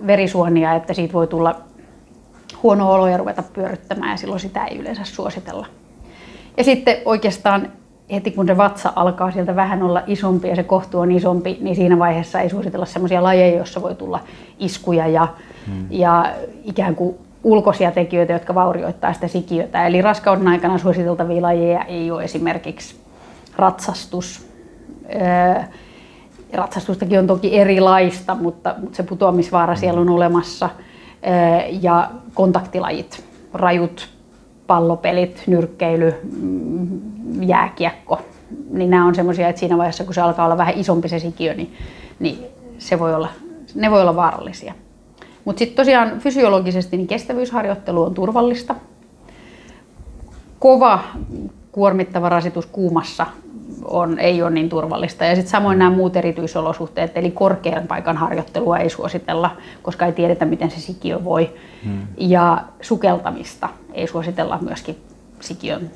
verisuonia, 0.08 0.74
että 0.74 0.94
siitä 0.94 1.14
voi 1.14 1.28
tulla 1.28 1.56
huono 2.64 2.92
olo 2.92 3.08
ja 3.08 3.18
ruveta 3.18 3.44
pyöryttämään 3.54 4.12
ja 4.12 4.18
silloin 4.18 4.40
sitä 4.40 4.66
ei 4.66 4.78
yleensä 4.78 5.04
suositella. 5.04 5.68
Ja 6.58 6.64
sitten 6.64 6.98
oikeastaan 7.06 7.72
heti 8.12 8.32
kun 8.32 8.48
se 8.48 8.58
vatsa 8.58 8.94
alkaa 8.96 9.32
sieltä 9.32 9.56
vähän 9.56 9.84
olla 9.84 10.04
isompi 10.08 10.48
ja 10.48 10.56
se 10.56 10.64
kohtu 10.64 11.00
on 11.00 11.12
isompi, 11.12 11.58
niin 11.62 11.76
siinä 11.76 12.00
vaiheessa 12.00 12.40
ei 12.40 12.50
suositella 12.50 12.86
sellaisia 12.86 13.24
lajeja, 13.24 13.58
joissa 13.58 13.82
voi 13.82 13.96
tulla 13.96 14.20
iskuja 14.60 15.08
ja, 15.08 15.28
hmm. 15.68 15.88
ja 15.90 16.34
ikään 16.64 16.96
kuin 16.96 17.16
ulkoisia 17.44 17.92
tekijöitä, 17.92 18.34
jotka 18.34 18.56
vaurioittaa 18.56 19.14
sitä 19.14 19.28
sikiötä. 19.28 19.88
Eli 19.88 20.02
raskauden 20.02 20.48
aikana 20.48 20.78
suositeltavia 20.78 21.42
lajeja 21.42 21.84
ei 21.84 22.12
ole 22.12 22.24
esimerkiksi 22.24 22.96
ratsastus. 23.56 24.48
Öö, 25.16 25.64
ratsastustakin 26.54 27.20
on 27.20 27.28
toki 27.28 27.60
erilaista, 27.60 28.36
mutta, 28.36 28.76
mutta 28.82 28.96
se 28.96 29.04
putoamisvaara 29.04 29.76
siellä 29.76 30.02
on 30.02 30.10
olemassa– 30.10 30.70
ja 31.82 32.12
kontaktilajit, 32.34 33.24
rajut 33.54 34.10
pallopelit, 34.68 35.44
nyrkkeily, 35.48 36.14
mm, 36.42 37.02
jääkiekko, 37.42 38.22
niin 38.72 38.90
nämä 38.90 39.06
on 39.06 39.16
semmoisia, 39.16 39.50
että 39.50 39.60
siinä 39.60 39.78
vaiheessa 39.78 40.04
kun 40.04 40.14
se 40.14 40.22
alkaa 40.22 40.46
olla 40.46 40.58
vähän 40.58 40.78
isompi 40.78 41.10
se 41.10 41.20
sikiö, 41.20 41.54
niin, 41.54 41.74
niin 42.20 42.46
se 42.78 43.00
voi 43.00 43.14
olla, 43.16 43.30
ne 43.76 43.92
voi 43.92 44.02
olla 44.02 44.16
vaarallisia. 44.16 44.74
Mutta 45.46 45.60
sitten 45.60 45.76
tosiaan 45.76 46.20
fysiologisesti 46.20 46.98
niin 46.98 47.08
kestävyysharjoittelu 47.08 48.04
on 48.04 48.14
turvallista. 48.14 48.76
Kova 50.60 51.00
kuormittava 51.72 52.30
rasitus 52.30 52.66
kuumassa 52.66 53.26
on, 53.86 54.20
ei 54.20 54.42
ole 54.42 54.52
niin 54.52 54.70
turvallista. 54.70 55.26
Ja 55.26 55.36
sitten 55.36 55.52
samoin 55.52 55.80
nämä 55.80 55.92
muut 55.96 56.16
erityisolosuhteet, 56.16 57.18
eli 57.18 57.32
korkean 57.32 57.88
paikan 57.88 58.18
harjoittelua 58.18 58.78
ei 58.78 58.90
suositella, 58.90 59.58
koska 59.82 60.06
ei 60.06 60.12
tiedetä, 60.12 60.46
miten 60.46 60.72
se 60.72 60.80
sikiö 60.80 61.24
voi. 61.24 61.54
Hmm. 61.84 62.08
Ja 62.18 62.64
sukeltamista 62.82 63.70
ei 63.94 64.08
suositella 64.08 64.60
myöskin 64.62 64.98
sikiön 65.40 65.92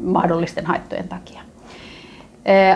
mahdollisten 0.00 0.66
haittojen 0.66 1.08
takia. 1.08 1.40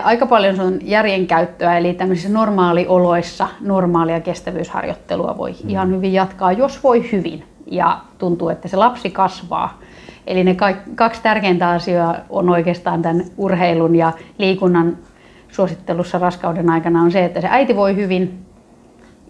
Aika 0.03 0.25
paljon 0.25 0.55
se 0.55 0.61
on 0.61 0.79
järjen 0.83 1.27
käyttöä, 1.27 1.77
eli 1.77 1.93
tämmöisissä 1.93 2.29
normaalioloissa 2.29 3.47
normaalia 3.61 4.19
kestävyysharjoittelua 4.19 5.37
voi 5.37 5.51
hmm. 5.51 5.69
ihan 5.69 5.89
hyvin 5.89 6.13
jatkaa, 6.13 6.51
jos 6.51 6.83
voi 6.83 7.11
hyvin 7.11 7.43
ja 7.65 7.99
tuntuu, 8.17 8.49
että 8.49 8.67
se 8.67 8.77
lapsi 8.77 9.09
kasvaa 9.09 9.79
Eli 10.27 10.43
ne 10.43 10.55
kaksi 10.95 11.21
tärkeintä 11.21 11.69
asiaa 11.69 12.15
on 12.29 12.49
oikeastaan 12.49 13.01
tämän 13.01 13.25
urheilun 13.37 13.95
ja 13.95 14.11
liikunnan 14.37 14.97
suosittelussa 15.49 16.19
raskauden 16.19 16.69
aikana 16.69 17.01
on 17.01 17.11
se, 17.11 17.25
että 17.25 17.41
se 17.41 17.47
äiti 17.51 17.75
voi 17.75 17.95
hyvin 17.95 18.45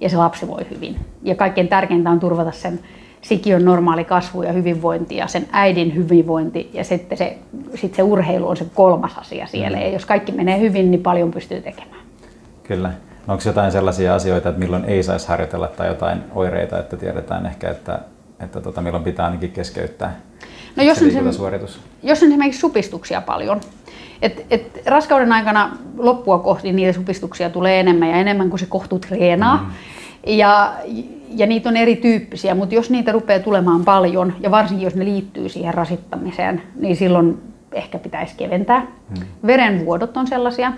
ja 0.01 0.10
se 0.10 0.17
lapsi 0.17 0.48
voi 0.48 0.65
hyvin. 0.75 1.00
Ja 1.24 1.36
kaikkein 1.36 1.67
tärkeintä 1.67 2.10
on 2.10 2.19
turvata 2.19 2.51
sen 2.51 2.79
sikiön 3.21 3.65
normaali 3.65 4.05
kasvu 4.05 4.43
ja 4.43 4.51
hyvinvointi 4.51 5.15
ja 5.15 5.27
sen 5.27 5.48
äidin 5.51 5.95
hyvinvointi 5.95 6.69
ja 6.74 6.83
sitten 6.83 7.17
se, 7.17 7.38
sit 7.75 7.95
se 7.95 8.03
urheilu 8.03 8.48
on 8.48 8.57
se 8.57 8.65
kolmas 8.74 9.17
asia 9.17 9.48
siellä. 9.48 9.77
Mm. 9.77 9.83
Ja 9.83 9.89
jos 9.89 10.05
kaikki 10.05 10.31
menee 10.31 10.60
hyvin, 10.60 10.91
niin 10.91 11.03
paljon 11.03 11.31
pystyy 11.31 11.62
tekemään. 11.62 12.01
Kyllä. 12.63 12.91
No 13.27 13.33
onko 13.33 13.43
jotain 13.45 13.71
sellaisia 13.71 14.15
asioita, 14.15 14.50
että 14.50 14.60
milloin 14.60 14.86
ei 14.86 15.03
saisi 15.03 15.27
harjoitella 15.27 15.67
tai 15.67 15.88
jotain 15.88 16.24
oireita, 16.36 16.79
että 16.79 16.98
tiedetään 16.98 17.45
ehkä, 17.45 17.69
että, 17.69 18.00
että 18.39 18.62
tota, 18.62 18.81
milloin 18.81 19.03
pitää 19.03 19.25
ainakin 19.25 19.51
keskeyttää 19.51 20.15
no, 20.75 20.84
jos 20.84 21.01
on, 21.01 21.12
se, 21.12 21.32
suoritus? 21.32 21.80
jos 22.04 22.24
on 22.24 22.30
esimerkiksi 22.30 22.60
supistuksia 22.60 23.22
paljon, 23.22 23.62
et, 24.22 24.46
et 24.50 24.82
raskauden 24.86 25.34
aikana 25.34 25.78
loppua 25.98 26.40
kohti 26.40 26.72
niitä 26.72 26.94
supistuksia 26.94 27.50
tulee 27.50 27.80
enemmän 27.80 28.10
ja 28.10 28.16
enemmän 28.16 28.50
kuin 28.50 28.60
se 28.60 28.66
kohtuu 28.66 29.00
treenaa. 29.00 29.58
Mm. 29.58 29.72
Ja, 30.28 30.74
ja 31.36 31.48
niitä 31.48 31.70
on 31.70 31.78
erityyppisiä, 31.78 32.56
mutta 32.56 32.75
jos 32.75 32.90
niitä 32.90 33.12
rupeaa 33.12 33.40
tulemaan 33.40 33.86
paljon, 33.86 34.34
ja 34.40 34.51
varsinkin 34.51 34.86
jos 34.86 34.96
ne 34.96 35.06
liittyy 35.06 35.50
siihen 35.50 35.74
rasittamiseen, 35.74 36.62
niin 36.75 36.96
silloin 36.96 37.42
ehkä 37.72 38.00
pitäisi 38.00 38.36
keventää. 38.38 38.80
Mm. 38.80 39.25
Verenvuodot 39.48 40.18
on 40.18 40.28
sellaisia. 40.28 40.74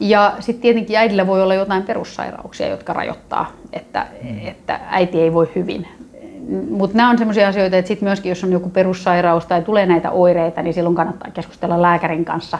Ja 0.00 0.34
sitten 0.40 0.62
tietenkin 0.62 0.96
äidillä 0.96 1.26
voi 1.26 1.42
olla 1.42 1.54
jotain 1.54 1.82
perussairauksia, 1.82 2.68
jotka 2.68 2.92
rajoittaa, 2.92 3.52
että, 3.72 4.06
mm. 4.22 4.46
että 4.46 4.80
äiti 4.90 5.20
ei 5.20 5.32
voi 5.32 5.50
hyvin. 5.54 5.86
Mutta 6.70 6.96
nämä 6.96 7.10
on 7.10 7.18
sellaisia 7.18 7.48
asioita, 7.48 7.76
että 7.76 7.88
sitten 7.88 8.08
myöskin 8.08 8.28
jos 8.28 8.44
on 8.44 8.52
joku 8.52 8.70
perussairaus 8.70 9.46
tai 9.46 9.62
tulee 9.62 9.86
näitä 9.86 10.10
oireita, 10.10 10.62
niin 10.62 10.74
silloin 10.74 10.94
kannattaa 10.96 11.30
keskustella 11.30 11.82
lääkärin 11.82 12.24
kanssa. 12.24 12.58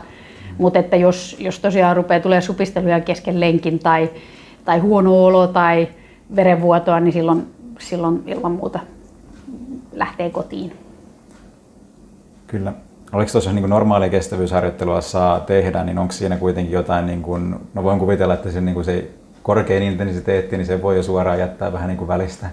Mutta 0.59 0.79
että 0.79 0.97
jos, 0.97 1.37
jos 1.39 1.59
tosiaan 1.59 1.97
rupeaa 1.97 2.21
tulee 2.21 2.41
supisteluja 2.41 3.01
kesken 3.01 3.41
lenkin 3.41 3.79
tai, 3.79 4.11
tai 4.65 4.79
huono 4.79 5.25
olo 5.25 5.47
tai 5.47 5.89
verenvuotoa, 6.37 7.01
niin 7.01 7.13
silloin, 7.13 7.47
silloin 7.79 8.23
ilman 8.27 8.53
muuta 8.53 8.81
lähtee 9.93 10.31
kotiin. 10.31 10.73
Kyllä. 12.47 12.73
Oliko 13.13 13.33
tuossa 13.33 13.53
niin 13.53 13.71
normaalia 13.71 14.09
kestävyysharjoittelua 14.09 15.01
saa 15.01 15.41
tehdä, 15.41 15.85
niin 15.85 15.99
onko 15.99 16.13
siinä 16.13 16.37
kuitenkin 16.37 16.73
jotain, 16.73 17.07
niin 17.07 17.23
kuin, 17.23 17.57
no 17.75 17.83
voin 17.83 17.99
kuvitella, 17.99 18.35
että 18.35 18.51
se, 18.51 18.61
niin 18.61 18.75
kuin 18.75 18.85
se 18.85 19.11
korkein 19.43 19.83
intensiteetti, 19.83 20.57
niin 20.57 20.67
se 20.67 20.83
voi 20.83 20.97
jo 20.97 21.03
suoraan 21.03 21.39
jättää 21.39 21.73
vähän 21.73 21.89
niin 21.89 21.99
kuin 21.99 22.09
välistä 22.09 22.47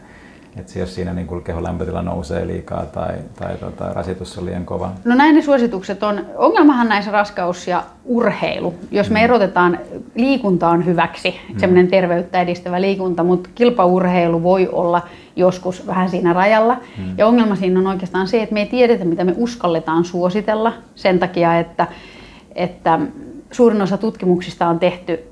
että 0.59 0.79
jos 0.79 0.95
siinä 0.95 1.13
niin 1.13 1.43
kehon 1.43 1.63
lämpötila 1.63 2.01
nousee 2.01 2.47
liikaa 2.47 2.85
tai, 2.85 3.13
tai 3.39 3.57
tota, 3.57 3.93
rasitus 3.93 4.37
on 4.37 4.45
liian 4.45 4.65
kova? 4.65 4.91
No 5.05 5.15
näin 5.15 5.35
ne 5.35 5.41
suositukset 5.41 6.03
on. 6.03 6.25
Ongelmahan 6.35 6.89
näissä 6.89 7.11
raskaus 7.11 7.67
ja 7.67 7.83
urheilu. 8.05 8.73
Jos 8.91 9.09
me 9.09 9.19
mm. 9.19 9.25
erotetaan, 9.25 9.79
liikunta 10.15 10.69
on 10.69 10.85
hyväksi, 10.85 11.35
mm. 11.49 11.59
semmoinen 11.59 11.87
terveyttä 11.87 12.41
edistävä 12.41 12.81
liikunta, 12.81 13.23
mutta 13.23 13.49
kilpaurheilu 13.55 14.43
voi 14.43 14.69
olla 14.71 15.01
joskus 15.35 15.87
vähän 15.87 16.09
siinä 16.09 16.33
rajalla. 16.33 16.77
Mm. 16.97 17.03
Ja 17.17 17.27
ongelma 17.27 17.55
siinä 17.55 17.79
on 17.79 17.87
oikeastaan 17.87 18.27
se, 18.27 18.41
että 18.41 18.53
me 18.53 18.59
ei 18.59 18.65
tiedetä, 18.65 19.05
mitä 19.05 19.23
me 19.23 19.33
uskalletaan 19.37 20.05
suositella 20.05 20.73
sen 20.95 21.19
takia, 21.19 21.59
että, 21.59 21.87
että 22.55 22.99
suurin 23.51 23.81
osa 23.81 23.97
tutkimuksista 23.97 24.67
on 24.67 24.79
tehty 24.79 25.28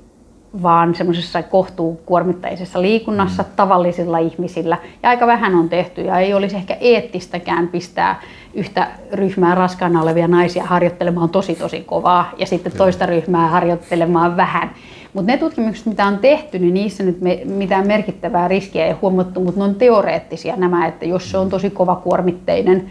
vaan 0.62 0.94
semmoisessa 0.94 1.42
kohtuukuormittaisessa 1.42 2.82
liikunnassa 2.82 3.42
mm. 3.42 3.48
tavallisilla 3.56 4.18
ihmisillä. 4.18 4.78
Ja 5.02 5.08
aika 5.08 5.26
vähän 5.26 5.54
on 5.54 5.68
tehty 5.68 6.02
ja 6.02 6.18
ei 6.18 6.34
olisi 6.34 6.56
ehkä 6.56 6.76
eettistäkään 6.80 7.68
pistää 7.68 8.20
yhtä 8.54 8.88
ryhmää 9.12 9.54
raskaana 9.54 10.02
olevia 10.02 10.28
naisia 10.28 10.64
harjoittelemaan 10.64 11.28
tosi 11.28 11.54
tosi 11.54 11.80
kovaa 11.80 12.30
ja 12.38 12.46
sitten 12.46 12.72
toista 12.72 13.06
ryhmää 13.06 13.48
harjoittelemaan 13.48 14.36
vähän. 14.36 14.70
Mutta 15.12 15.32
ne 15.32 15.38
tutkimukset, 15.38 15.86
mitä 15.86 16.06
on 16.06 16.18
tehty, 16.18 16.58
niin 16.58 16.74
niissä 16.74 17.02
nyt 17.02 17.20
me, 17.20 17.40
mitään 17.44 17.86
merkittävää 17.86 18.48
riskiä 18.48 18.86
ei 18.86 18.92
huomattu, 18.92 19.40
mutta 19.40 19.60
ne 19.60 19.64
on 19.64 19.74
teoreettisia 19.74 20.56
nämä, 20.56 20.86
että 20.86 21.04
jos 21.04 21.30
se 21.30 21.38
on 21.38 21.48
tosi 21.48 21.70
kova 21.70 21.96
kuormitteinen, 21.96 22.90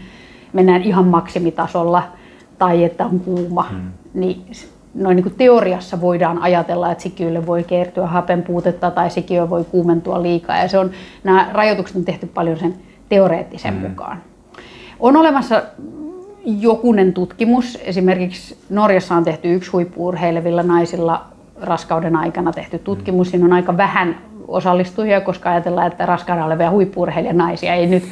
mennään 0.52 0.82
ihan 0.82 1.04
maksimitasolla 1.04 2.02
tai 2.58 2.84
että 2.84 3.06
on 3.06 3.20
kuuma, 3.20 3.62
hmm. 3.62 3.90
niin 4.14 4.46
noin 4.98 5.16
niin 5.16 5.24
kuin 5.24 5.34
teoriassa 5.34 6.00
voidaan 6.00 6.38
ajatella, 6.38 6.92
että 6.92 7.02
sikiölle 7.02 7.46
voi 7.46 7.64
kertyä 7.64 8.06
hapenpuutetta 8.06 8.90
tai 8.90 9.10
sikiö 9.10 9.50
voi 9.50 9.64
kuumentua 9.64 10.22
liikaa. 10.22 10.58
Ja 10.58 10.68
se 10.68 10.78
on, 10.78 10.90
nämä 11.24 11.48
rajoitukset 11.52 11.96
on 11.96 12.04
tehty 12.04 12.26
paljon 12.26 12.58
sen 12.58 12.74
teoreettisen 13.08 13.74
mm. 13.74 13.80
mukaan. 13.80 14.22
On 15.00 15.16
olemassa 15.16 15.62
jokunen 16.44 17.12
tutkimus. 17.12 17.78
Esimerkiksi 17.82 18.56
Norjassa 18.70 19.14
on 19.14 19.24
tehty 19.24 19.54
yksi 19.54 19.70
huippuurheilevilla 19.70 20.62
naisilla 20.62 21.24
raskauden 21.60 22.16
aikana 22.16 22.52
tehty 22.52 22.78
tutkimus. 22.78 23.30
Siinä 23.30 23.46
on 23.46 23.52
aika 23.52 23.76
vähän 23.76 24.16
osallistujia, 24.48 25.20
koska 25.20 25.50
ajatellaan, 25.50 25.86
että 25.86 26.06
raskaana 26.06 26.44
olevia 26.44 26.72
naisia 27.32 27.74
ei 27.74 27.86
nyt 27.86 28.04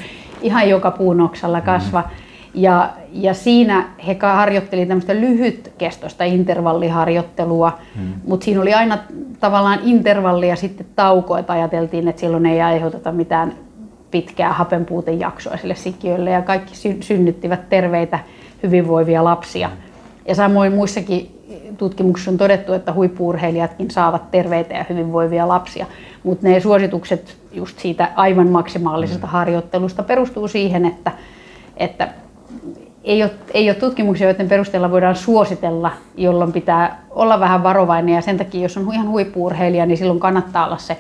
ihan 0.43 0.69
joka 0.69 0.91
puunoksalla 0.91 1.61
kasva. 1.61 2.01
Mm 2.01 2.27
ja, 2.57 2.91
ja 3.17 3.35
siinä 3.35 3.85
he 4.07 4.17
harjoitteli 4.21 4.87
tämmöistä 4.87 5.15
lyhytkestoista 5.15 6.25
intervalliharjoittelua, 6.25 7.79
hmm. 7.97 8.13
mutta 8.27 8.45
siinä 8.45 8.61
oli 8.61 8.75
aina 8.75 8.99
tavallaan 9.41 9.79
intervalli 9.85 10.49
ja 10.49 10.57
sitten 10.57 10.87
tauko, 10.97 11.37
että 11.37 11.53
ajateltiin, 11.53 12.09
että 12.09 12.21
silloin 12.21 12.47
ei 12.47 12.63
aiheuteta 12.63 13.13
mitään 13.13 13.53
pitkää 14.11 14.53
hapenpuutejaksoa 14.53 15.57
sille 15.57 15.75
sikiölle 15.75 16.31
ja 16.31 16.43
kaikki 16.43 16.77
sy- 16.77 17.03
synnyttivät 17.03 17.69
terveitä, 17.69 18.19
hyvinvoivia 18.63 19.25
lapsia. 19.25 19.71
Ja 20.29 20.35
samoin 20.35 20.73
muissakin 20.73 21.37
tutkimuksissa 21.79 22.31
on 22.31 22.39
todettu, 22.39 22.73
että 22.73 22.93
huippuurheilijatkin 22.93 23.91
saavat 23.91 24.31
terveitä 24.31 24.75
ja 24.75 24.85
hyvinvoivia 24.91 25.49
lapsia, 25.49 25.87
mutta 26.23 26.49
ne 26.49 26.61
suositukset 26.61 27.37
just 27.53 27.79
siitä 27.79 28.11
aivan 28.17 28.49
maksimaalisesta 28.49 29.27
hmm. 29.27 29.33
harjoittelusta 29.33 30.03
perustuu 30.03 30.49
siihen, 30.49 30.85
että, 30.85 31.13
että 31.77 32.09
ei 33.07 33.23
ole, 33.23 33.31
ei 33.55 33.71
ole 33.71 33.75
tutkimuksia, 33.75 34.29
joiden 34.29 34.49
perusteella 34.49 34.91
voidaan 34.91 35.17
suositella, 35.17 35.93
jolloin 36.17 36.53
pitää 36.53 37.03
olla 37.11 37.41
vähän 37.41 37.63
varovainen 37.63 38.15
ja 38.15 38.21
sen 38.21 38.37
takia, 38.37 38.63
jos 38.63 38.77
on 38.77 38.93
ihan 38.93 39.09
huippuurheilija, 39.09 39.87
niin 39.87 39.99
silloin 39.99 40.21
kannattaa 40.21 40.67
olla 40.67 40.79
se, 40.79 40.97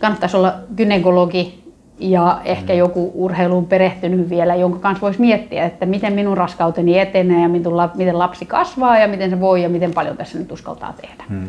kannattaisi 0.00 0.36
olla 0.36 0.54
gynekologi 0.76 1.64
ja 1.98 2.40
ehkä 2.44 2.72
mm. 2.72 2.78
joku 2.78 3.10
urheiluun 3.14 3.66
perehtynyt 3.66 4.30
vielä, 4.30 4.54
jonka 4.54 4.78
kanssa 4.78 5.00
voisi 5.00 5.20
miettiä, 5.20 5.64
että 5.64 5.86
miten 5.86 6.12
minun 6.12 6.36
raskauteni 6.36 6.98
etenee 6.98 7.42
ja 7.42 7.48
miten 7.94 8.18
lapsi 8.18 8.46
kasvaa 8.46 8.98
ja 8.98 9.08
miten 9.08 9.30
se 9.30 9.40
voi 9.40 9.62
ja 9.62 9.68
miten 9.68 9.94
paljon 9.94 10.16
tässä 10.16 10.38
nyt 10.38 10.52
uskaltaa 10.52 10.94
tehdä. 11.00 11.24
Hmm. 11.28 11.48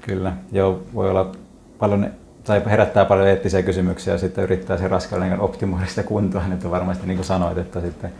Kyllä, 0.00 0.32
joo, 0.52 0.82
voi 0.94 1.10
olla 1.10 1.32
paljon 1.78 2.10
tai 2.44 2.62
herättää 2.66 3.04
paljon 3.04 3.28
eettisiä 3.28 3.62
kysymyksiä 3.62 4.12
ja 4.14 4.18
sitten 4.18 4.44
yrittää 4.44 4.76
sen 4.76 4.90
raskauden 4.90 5.40
optimoida 5.40 5.86
sitä 5.86 6.02
kuntoa, 6.02 6.42
että 6.52 6.70
varmasti 6.70 7.06
niin 7.06 7.16
kuin 7.16 7.26
sanoit, 7.26 7.58
että 7.58 7.80
sitten 7.80 8.10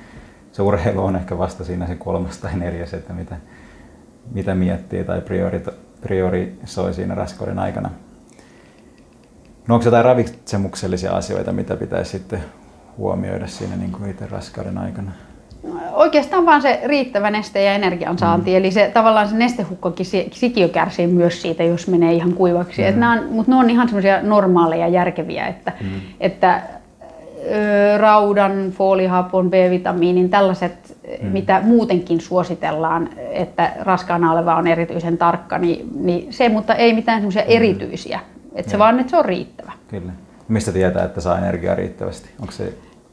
se 0.53 0.63
urheilu 0.63 1.05
on 1.05 1.17
ehkä 1.17 1.39
vasta 1.39 1.65
siinä 1.65 1.87
se 1.87 1.95
kolmas 1.95 2.39
tai 2.39 2.57
neljäs, 2.57 2.95
että 2.95 3.13
mitä, 3.13 3.37
mitä 4.33 4.55
miettii 4.55 5.05
tai 5.05 5.21
priori, 5.21 5.63
priorisoi 6.01 6.95
siinä 6.95 7.15
raskauden 7.15 7.59
aikana. 7.59 7.91
No 9.69 9.75
onko 9.75 9.85
jotain 9.85 10.05
ravitsemuksellisia 10.05 11.13
asioita, 11.13 11.53
mitä 11.53 11.77
pitäisi 11.77 12.11
sitten 12.11 12.41
huomioida 12.99 13.47
siinä 13.47 13.77
niin 13.77 13.93
kuin 13.93 14.11
itse 14.11 14.27
raskauden 14.27 14.79
aikana? 14.79 15.13
Oikeastaan 15.93 16.47
vaan 16.47 16.63
se 16.63 16.81
riittävä 16.85 17.31
neste 17.31 17.65
ja 17.65 17.73
energiansaanti, 17.73 18.51
mm. 18.51 18.57
eli 18.57 18.71
se 18.71 18.91
tavallaan 18.95 19.29
se 19.29 19.37
nestehukkakin 19.37 20.07
sikiö 20.33 20.69
kärsii 20.69 21.07
myös 21.07 21.43
siitä, 21.43 21.63
jos 21.63 21.89
menee 21.89 22.13
ihan 22.13 22.33
kuivaksi. 22.33 22.83
Mm. 22.83 23.35
Mutta 23.35 23.53
ne 23.53 23.57
on 23.57 23.71
ihan 23.71 23.89
semmoisia 23.89 24.23
normaaleja, 24.23 24.89
järkeviä, 24.89 25.47
että, 25.47 25.73
mm. 25.81 25.89
että 26.21 26.63
raudan, 27.97 28.71
foolihapon, 28.71 29.51
B-vitamiinin, 29.51 30.31
tällaiset, 30.31 30.97
mm. 31.23 31.29
mitä 31.29 31.61
muutenkin 31.65 32.21
suositellaan, 32.21 33.09
että 33.31 33.73
raskaana 33.81 34.33
oleva 34.33 34.57
on 34.57 34.67
erityisen 34.67 35.19
tarkka, 35.19 35.59
niin, 35.59 35.89
niin 35.95 36.33
se, 36.33 36.49
mutta 36.49 36.75
ei 36.75 36.93
mitään 36.93 37.19
semmoisia 37.19 37.43
mm. 37.43 37.49
erityisiä. 37.51 38.21
Että 38.55 38.71
se 38.71 38.79
vaan, 38.79 39.01
että 39.01 39.11
se 39.11 39.17
on 39.17 39.25
riittävä. 39.25 39.73
Kyllä. 39.89 40.13
Mistä 40.49 40.73
tietää, 40.73 41.05
että 41.05 41.21
saa 41.21 41.39
energiaa 41.39 41.75
riittävästi? 41.75 42.31
Onko 42.41 42.53
se 42.53 42.73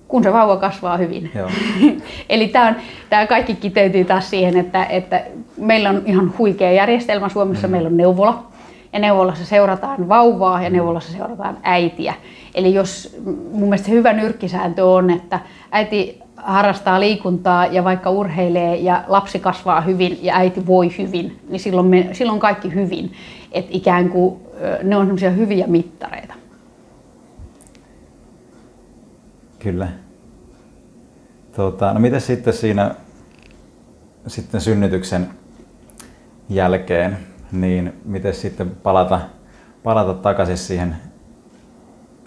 kun 0.09 0.23
se 0.23 0.33
vauva 0.33 0.57
kasvaa 0.57 0.97
hyvin. 0.97 1.31
Eli 2.29 2.47
tämä, 2.47 2.75
tämä 3.09 3.27
kaikki 3.27 3.55
kiteytyy 3.55 4.05
taas 4.05 4.29
siihen, 4.29 4.57
että, 4.57 4.85
että 4.85 5.21
meillä 5.57 5.89
on 5.89 6.01
ihan 6.05 6.33
huikea 6.37 6.71
järjestelmä 6.71 7.29
Suomessa. 7.29 7.67
Mm. 7.67 7.71
Meillä 7.71 7.87
on 7.87 7.97
neuvola, 7.97 8.47
ja 8.93 8.99
neuvolassa 8.99 9.45
seurataan 9.45 10.09
vauvaa 10.09 10.61
ja 10.61 10.69
neuvolassa 10.69 11.11
seurataan 11.11 11.57
äitiä. 11.63 12.13
Eli 12.55 12.73
jos 12.73 13.17
mun 13.25 13.61
mielestä 13.61 13.85
se 13.85 13.91
hyvä 13.91 14.13
nyrkkisääntö 14.13 14.85
on, 14.85 15.09
että 15.09 15.39
äiti 15.71 16.19
harrastaa 16.35 16.99
liikuntaa 16.99 17.65
ja 17.65 17.83
vaikka 17.83 18.09
urheilee 18.09 18.75
ja 18.75 19.03
lapsi 19.07 19.39
kasvaa 19.39 19.81
hyvin 19.81 20.19
ja 20.21 20.35
äiti 20.35 20.67
voi 20.67 20.97
hyvin, 20.97 21.39
niin 21.49 21.59
silloin, 21.59 21.87
me, 21.87 22.09
silloin 22.11 22.39
kaikki 22.39 22.73
hyvin. 22.73 23.13
Että 23.51 23.71
ikään 23.73 24.09
kuin 24.09 24.39
ne 24.83 24.95
on 24.95 25.05
semmoisia 25.05 25.31
hyviä 25.31 25.67
mittareita. 25.67 26.33
Kyllä. 29.59 29.87
Tota, 31.55 31.93
no 31.93 31.99
miten 31.99 32.21
sitten 32.21 32.53
siinä 32.53 32.95
sitten 34.27 34.61
synnytyksen 34.61 35.29
jälkeen, 36.49 37.17
niin 37.51 37.93
miten 38.05 38.33
sitten 38.33 38.69
palata, 38.69 39.19
palata 39.83 40.13
takaisin 40.13 40.57
siihen 40.57 40.95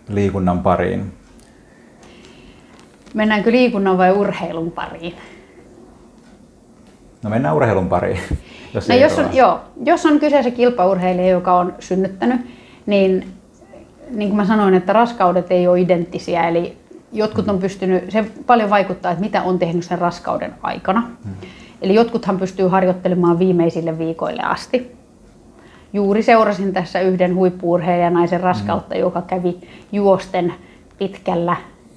liikunnan 0.08 0.62
pariin? 0.62 1.12
Mennäänkö 3.14 3.52
liikunnan 3.52 3.98
vai 3.98 4.12
urheilun 4.12 4.72
pariin? 4.72 5.14
No 7.22 7.30
mennään 7.30 7.56
urheilun 7.56 7.88
pariin. 7.88 8.20
Jos, 8.74 8.88
no 8.88 8.94
jos, 8.94 9.18
on, 9.18 9.36
joo, 9.36 9.60
jos 9.84 10.06
on 10.06 10.20
kyseessä 10.20 10.50
kilpaurheilija, 10.50 11.28
joka 11.28 11.58
on 11.58 11.74
synnyttänyt, 11.78 12.40
niin 12.86 13.32
niin 14.10 14.28
kuin 14.28 14.36
mä 14.36 14.44
sanoin, 14.44 14.74
että 14.74 14.92
raskaudet 14.92 15.50
ei 15.50 15.68
ole 15.68 15.80
identtisiä, 15.80 16.48
eli 16.48 16.76
jotkut 17.12 17.48
on 17.48 17.58
pystynyt, 17.58 18.10
se 18.10 18.24
paljon 18.46 18.70
vaikuttaa, 18.70 19.12
että 19.12 19.24
mitä 19.24 19.42
on 19.42 19.58
tehnyt 19.58 19.84
sen 19.84 19.98
raskauden 19.98 20.54
aikana. 20.62 21.00
Hmm. 21.00 21.32
Eli 21.82 21.94
jotkuthan 21.94 22.38
pystyy 22.38 22.66
harjoittelemaan 22.66 23.38
viimeisille 23.38 23.98
viikoille 23.98 24.42
asti. 24.42 24.96
Juuri 25.92 26.22
seurasin 26.22 26.72
tässä 26.72 27.00
yhden 27.00 27.36
naisen 28.10 28.40
raskautta, 28.40 28.94
hmm. 28.94 29.00
joka 29.00 29.22
kävi 29.22 29.56
juosten 29.92 30.54
pitkällä 30.98 31.56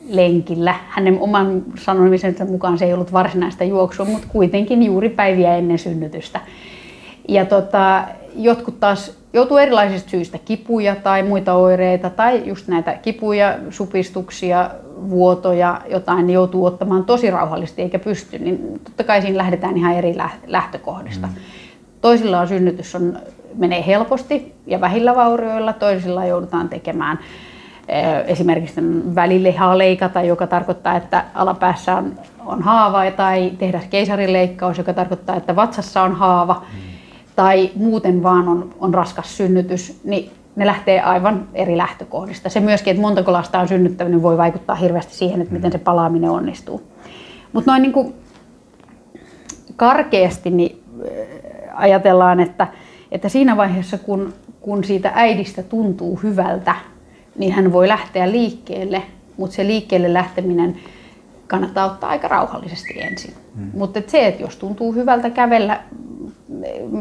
lenkillä. 0.10 0.76
Hänen 0.90 1.20
oman 1.20 1.64
sanomisensa 1.80 2.46
mukaan 2.46 2.78
se 2.78 2.86
ei 2.86 2.94
ollut 2.94 3.14
varsinaista 3.14 3.64
juoksua, 3.64 4.06
mutta 4.06 4.28
kuitenkin 4.32 4.84
juuri 4.84 5.10
päiviä 5.10 5.56
ennen 5.56 5.80
synnytystä. 5.80 6.40
Ja 7.28 7.46
tota, 7.46 8.04
jotkut 8.36 8.80
taas 8.80 9.18
joutuu 9.34 9.58
erilaisista 9.58 10.10
syistä, 10.10 10.38
kipuja 10.46 10.96
tai 10.96 11.24
muita 11.24 11.54
oireita, 11.54 12.10
tai 12.10 12.42
just 12.46 12.68
näitä 12.68 12.94
kipuja, 12.94 13.58
supistuksia, 13.70 14.70
vuotoja, 15.10 15.82
jotain, 15.90 16.28
niin 16.28 16.34
joutuu 16.34 16.66
ottamaan 16.66 17.06
tosi 17.06 17.32
rauhallisesti 17.32 17.82
eikä 17.82 18.00
pysty, 18.00 18.40
niin 18.40 18.80
totta 18.84 19.04
kai 19.04 19.22
siinä 19.22 19.38
lähdetään 19.38 19.78
ihan 19.78 19.96
eri 19.96 20.16
lähtökohdista. 20.48 21.28
Mm. 21.28 21.34
Toisilla 22.02 22.40
on 22.40 22.48
synnytys 22.48 22.96
on, 22.96 23.18
menee 23.58 23.86
helposti 23.88 24.56
ja 24.68 24.82
vähillä 24.82 25.16
vaurioilla, 25.16 25.74
toisilla 25.74 26.26
joudutaan 26.26 26.70
tekemään 26.70 27.20
eh, 27.88 28.06
esimerkiksi 28.28 28.82
välilihaa 29.16 29.78
leikata, 29.78 30.22
joka 30.22 30.48
tarkoittaa, 30.48 30.96
että 30.96 31.24
alapäässä 31.34 31.96
on, 31.96 32.14
on 32.46 32.62
haava, 32.62 33.12
tai 33.12 33.52
tehdä 33.58 33.82
keisarileikkaus, 33.90 34.78
joka 34.78 34.94
tarkoittaa, 34.94 35.36
että 35.36 35.56
vatsassa 35.56 36.02
on 36.02 36.16
haava. 36.16 36.54
Mm 36.54 36.96
tai 37.36 37.72
muuten 37.76 38.24
vaan 38.24 38.48
on, 38.48 38.70
on 38.80 38.94
raskas 38.94 39.38
synnytys, 39.38 40.00
niin 40.04 40.32
ne 40.56 40.66
lähtee 40.66 41.02
aivan 41.02 41.48
eri 41.54 41.78
lähtökohdista. 41.78 42.50
Se 42.50 42.60
myöskin, 42.60 42.92
että 42.92 43.02
montako 43.02 43.32
lasta 43.32 43.60
on 43.60 43.68
synnyttänyt, 43.68 44.22
voi 44.22 44.38
vaikuttaa 44.38 44.76
hirveästi 44.76 45.16
siihen, 45.16 45.42
että 45.42 45.54
miten 45.54 45.72
se 45.72 45.78
palaaminen 45.78 46.30
onnistuu. 46.30 46.82
Mutta 47.54 47.72
noin 47.72 47.82
niin 47.82 47.94
kuin 47.94 48.14
karkeasti 49.76 50.50
niin 50.50 50.84
äh, 51.02 51.82
ajatellaan, 51.82 52.40
että, 52.40 52.68
että 53.12 53.30
siinä 53.30 53.58
vaiheessa, 53.58 53.98
kun, 53.98 54.34
kun 54.62 54.84
siitä 54.84 55.12
äidistä 55.16 55.64
tuntuu 55.64 56.20
hyvältä, 56.24 56.76
niin 57.38 57.54
hän 57.54 57.74
voi 57.74 57.88
lähteä 57.88 58.32
liikkeelle, 58.32 59.02
mutta 59.38 59.56
se 59.56 59.68
liikkeelle 59.68 60.14
lähteminen 60.14 60.76
kannattaa 61.48 61.86
ottaa 61.86 62.10
aika 62.10 62.28
rauhallisesti 62.28 63.02
ensin. 63.02 63.34
Hmm. 63.56 63.72
Mutta 63.74 64.00
et 64.00 64.10
se, 64.10 64.28
että 64.28 64.44
jos 64.44 64.56
tuntuu 64.56 64.94
hyvältä 64.94 65.30
kävellä 65.30 65.80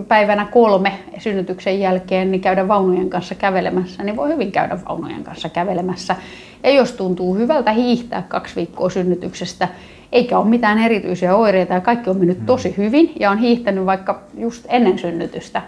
päivänä 0.09 0.45
kolme 0.45 0.93
synnytyksen 1.19 1.81
jälkeen 1.81 2.31
niin 2.31 2.40
käydä 2.40 2.69
vaunujen 2.69 3.11
kanssa 3.11 3.35
kävelemässä, 3.35 4.03
niin 4.03 4.17
voi 4.17 4.33
hyvin 4.33 4.53
käydä 4.53 4.79
vaunujen 4.88 5.25
kanssa 5.25 5.49
kävelemässä. 5.49 6.17
Ja 6.62 6.71
jos 6.71 6.93
tuntuu 6.93 7.35
hyvältä 7.35 7.73
hiihtää 7.73 8.23
kaksi 8.29 8.57
viikkoa 8.57 8.90
synnytyksestä, 8.90 9.69
eikä 10.12 10.38
ole 10.38 10.49
mitään 10.49 10.79
erityisiä 10.79 11.37
oireita 11.37 11.75
ja 11.75 11.81
kaikki 11.81 12.11
on 12.11 12.19
mennyt 12.19 12.47
tosi 12.47 12.75
hyvin 12.77 13.12
ja 13.21 13.31
on 13.31 13.38
hiihtänyt 13.38 13.87
vaikka 13.87 14.23
just 14.38 14.67
ennen 14.69 14.99
synnytystä, 14.99 15.62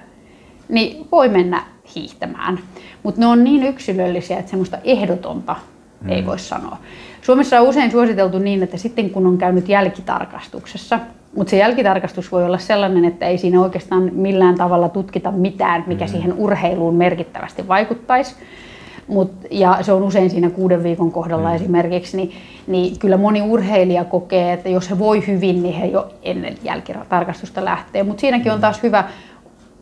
niin 0.69 1.09
voi 1.13 1.29
mennä 1.29 1.63
hiihtämään. 1.95 2.59
Mutta 3.03 3.21
ne 3.21 3.27
on 3.27 3.45
niin 3.45 3.63
yksilöllisiä, 3.63 4.39
että 4.39 4.51
semmoista 4.51 4.79
ehdotonta 4.85 5.57
mm. 6.01 6.11
ei 6.11 6.27
voi 6.27 6.39
sanoa. 6.39 6.79
Suomessa 7.23 7.61
on 7.61 7.69
usein 7.69 7.91
suositeltu 7.91 8.39
niin, 8.39 8.63
että 8.63 8.77
sitten 8.77 9.11
kun 9.11 9.27
on 9.27 9.39
käynyt 9.39 9.69
jälkitarkastuksessa, 9.69 11.01
mutta 11.37 11.51
se 11.51 11.57
jälkitarkastus 11.57 12.33
voi 12.33 12.45
olla 12.45 12.59
sellainen, 12.59 13.05
että 13.05 13.27
ei 13.27 13.39
siinä 13.39 13.61
oikeastaan 13.61 14.11
millään 14.13 14.55
tavalla 14.55 14.89
tutkita 14.89 15.31
mitään, 15.31 15.85
mikä 15.87 16.05
mm. 16.05 16.11
siihen 16.11 16.33
urheiluun 16.33 16.95
merkittävästi 16.95 17.69
vaikuttaisi. 17.69 18.35
Mut, 19.09 19.33
ja 19.51 19.79
se 19.83 19.93
on 19.93 20.03
usein 20.03 20.31
siinä 20.31 20.51
kuuden 20.51 20.83
viikon 20.83 21.13
kohdalla 21.13 21.49
mm. 21.49 21.55
esimerkiksi, 21.55 22.17
niin, 22.17 22.33
niin 22.67 22.99
kyllä 22.99 23.17
moni 23.17 23.43
urheilija 23.43 24.05
kokee, 24.05 24.53
että 24.53 24.69
jos 24.69 24.91
he 24.91 24.99
voi 24.99 25.27
hyvin, 25.27 25.63
niin 25.63 25.75
he 25.75 25.87
jo 25.87 26.09
ennen 26.23 26.55
jälkitarkastusta 26.65 27.65
lähtee. 27.65 28.03
Mutta 28.03 28.21
siinäkin 28.21 28.53
on 28.53 28.59
mm. 28.59 28.61
taas 28.61 28.83
hyvä 28.83 29.05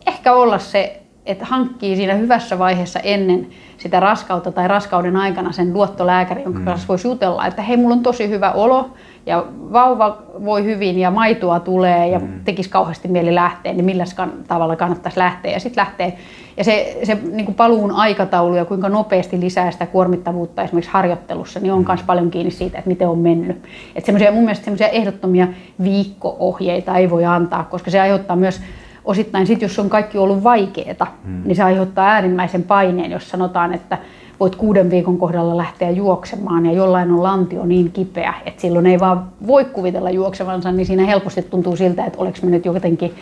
ehkä 0.07 0.33
olla 0.33 0.59
se, 0.59 1.01
että 1.25 1.45
hankkii 1.45 1.95
siinä 1.95 2.13
hyvässä 2.13 2.59
vaiheessa 2.59 2.99
ennen 2.99 3.47
sitä 3.77 3.99
raskautta 3.99 4.51
tai 4.51 4.67
raskauden 4.67 5.15
aikana 5.15 5.51
sen 5.51 5.73
luottolääkäri, 5.73 6.43
jonka 6.43 6.59
mm. 6.59 6.65
kanssa 6.65 6.87
voisi 6.87 7.07
jutella, 7.07 7.47
että 7.47 7.61
hei, 7.61 7.77
mulla 7.77 7.95
on 7.95 8.03
tosi 8.03 8.29
hyvä 8.29 8.51
olo, 8.51 8.89
ja 9.25 9.45
vauva 9.73 10.17
voi 10.45 10.63
hyvin 10.63 10.99
ja 10.99 11.11
maitoa 11.11 11.59
tulee 11.59 12.07
ja 12.07 12.19
mm. 12.19 12.27
tekisi 12.45 12.69
kauheasti 12.69 13.07
mieli 13.07 13.35
lähteä, 13.35 13.73
niin 13.73 13.85
millä 13.85 14.03
tavalla 14.47 14.75
kannattaisi 14.75 15.19
lähteä. 15.19 15.51
Ja 15.51 15.59
sitten 15.59 15.81
lähtee. 15.81 16.17
Ja 16.57 16.63
se, 16.63 16.97
se 17.03 17.17
niin 17.31 17.45
kuin 17.45 17.55
paluun 17.55 17.91
aikataulu 17.91 18.55
ja 18.55 18.65
kuinka 18.65 18.89
nopeasti 18.89 19.39
lisää 19.39 19.71
sitä 19.71 19.85
kuormittavuutta 19.85 20.63
esimerkiksi 20.63 20.91
harjoittelussa, 20.91 21.59
niin 21.59 21.73
on 21.73 21.85
myös 21.87 22.01
mm. 22.01 22.05
paljon 22.05 22.31
kiinni 22.31 22.51
siitä, 22.51 22.77
että 22.77 22.89
miten 22.89 23.07
on 23.07 23.19
mennyt. 23.19 23.63
Että 23.95 24.11
mun 24.31 24.43
mielestä 24.43 24.65
semmoisia 24.65 24.87
ehdottomia 24.87 25.47
viikko-ohjeita 25.83 26.97
ei 26.97 27.09
voi 27.09 27.25
antaa, 27.25 27.63
koska 27.63 27.91
se 27.91 28.01
aiheuttaa 28.01 28.35
myös 28.35 28.61
osittain 29.05 29.47
sit, 29.47 29.61
jos 29.61 29.79
on 29.79 29.89
kaikki 29.89 30.17
ollut 30.17 30.43
vaikeaa, 30.43 31.17
mm. 31.25 31.41
niin 31.45 31.55
se 31.55 31.63
aiheuttaa 31.63 32.07
äärimmäisen 32.07 32.63
paineen, 32.63 33.11
jos 33.11 33.29
sanotaan, 33.29 33.73
että 33.73 33.97
voit 34.39 34.55
kuuden 34.55 34.89
viikon 34.89 35.17
kohdalla 35.17 35.57
lähteä 35.57 35.89
juoksemaan 35.89 36.65
ja 36.65 36.71
jollain 36.71 37.11
on 37.11 37.23
lantio 37.23 37.65
niin 37.65 37.91
kipeä, 37.91 38.33
että 38.45 38.61
silloin 38.61 38.85
ei 38.85 38.99
vaan 38.99 39.25
voi 39.47 39.65
kuvitella 39.65 40.09
juoksevansa, 40.09 40.71
niin 40.71 40.85
siinä 40.85 41.05
helposti 41.05 41.41
tuntuu 41.41 41.75
siltä, 41.75 42.05
että 42.05 42.19
oleks 42.19 42.43
me 42.43 42.51
nyt 42.51 42.65
jotenkin, 42.65 43.13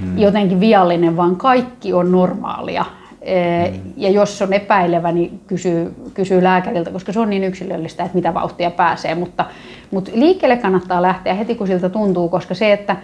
hmm. 0.00 0.18
jotenkin 0.18 0.60
viallinen, 0.60 1.16
vaan 1.16 1.36
kaikki 1.36 1.92
on 1.92 2.12
normaalia. 2.12 2.84
Hmm. 2.84 3.92
Ja 3.96 4.10
jos 4.10 4.42
on 4.42 4.52
epäilevä, 4.52 5.12
niin 5.12 5.40
kysyy, 5.46 5.94
kysyy 6.14 6.42
lääkäriltä, 6.42 6.90
koska 6.90 7.12
se 7.12 7.20
on 7.20 7.30
niin 7.30 7.44
yksilöllistä, 7.44 8.04
että 8.04 8.16
mitä 8.16 8.34
vauhtia 8.34 8.70
pääsee. 8.70 9.14
Mutta, 9.14 9.44
mutta 9.90 10.10
liikkeelle 10.14 10.56
kannattaa 10.56 11.02
lähteä 11.02 11.34
heti, 11.34 11.54
kun 11.54 11.66
siltä 11.66 11.88
tuntuu, 11.88 12.28
koska 12.28 12.54
se, 12.54 12.72
että 12.72 12.96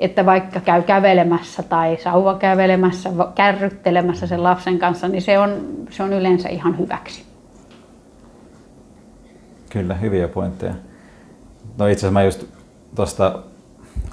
että 0.00 0.26
vaikka 0.26 0.60
käy 0.60 0.82
kävelemässä 0.82 1.62
tai 1.62 1.96
sauva 2.02 2.34
kävelemässä, 2.34 3.10
kärryttelemässä 3.34 4.26
sen 4.26 4.42
lapsen 4.42 4.78
kanssa, 4.78 5.08
niin 5.08 5.22
se 5.22 5.38
on, 5.38 5.50
se 5.90 6.02
on 6.02 6.12
yleensä 6.12 6.48
ihan 6.48 6.78
hyväksi. 6.78 7.24
Kyllä, 9.70 9.94
hyviä 9.94 10.28
pointteja. 10.28 10.74
No 11.78 11.86
itse 11.86 12.06
asiassa 12.06 12.10
mä 12.10 12.22
just 12.22 12.44
tuosta 12.94 13.38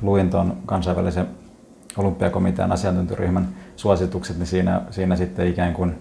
luin 0.02 0.30
tuon 0.30 0.58
kansainvälisen 0.66 1.28
olympiakomitean 1.98 2.72
asiantuntijaryhmän 2.72 3.48
suositukset, 3.76 4.38
niin 4.38 4.48
siinä, 4.48 4.82
siinä 4.90 5.16
sitten 5.16 5.48
ikään 5.48 5.74
kuin 5.74 5.96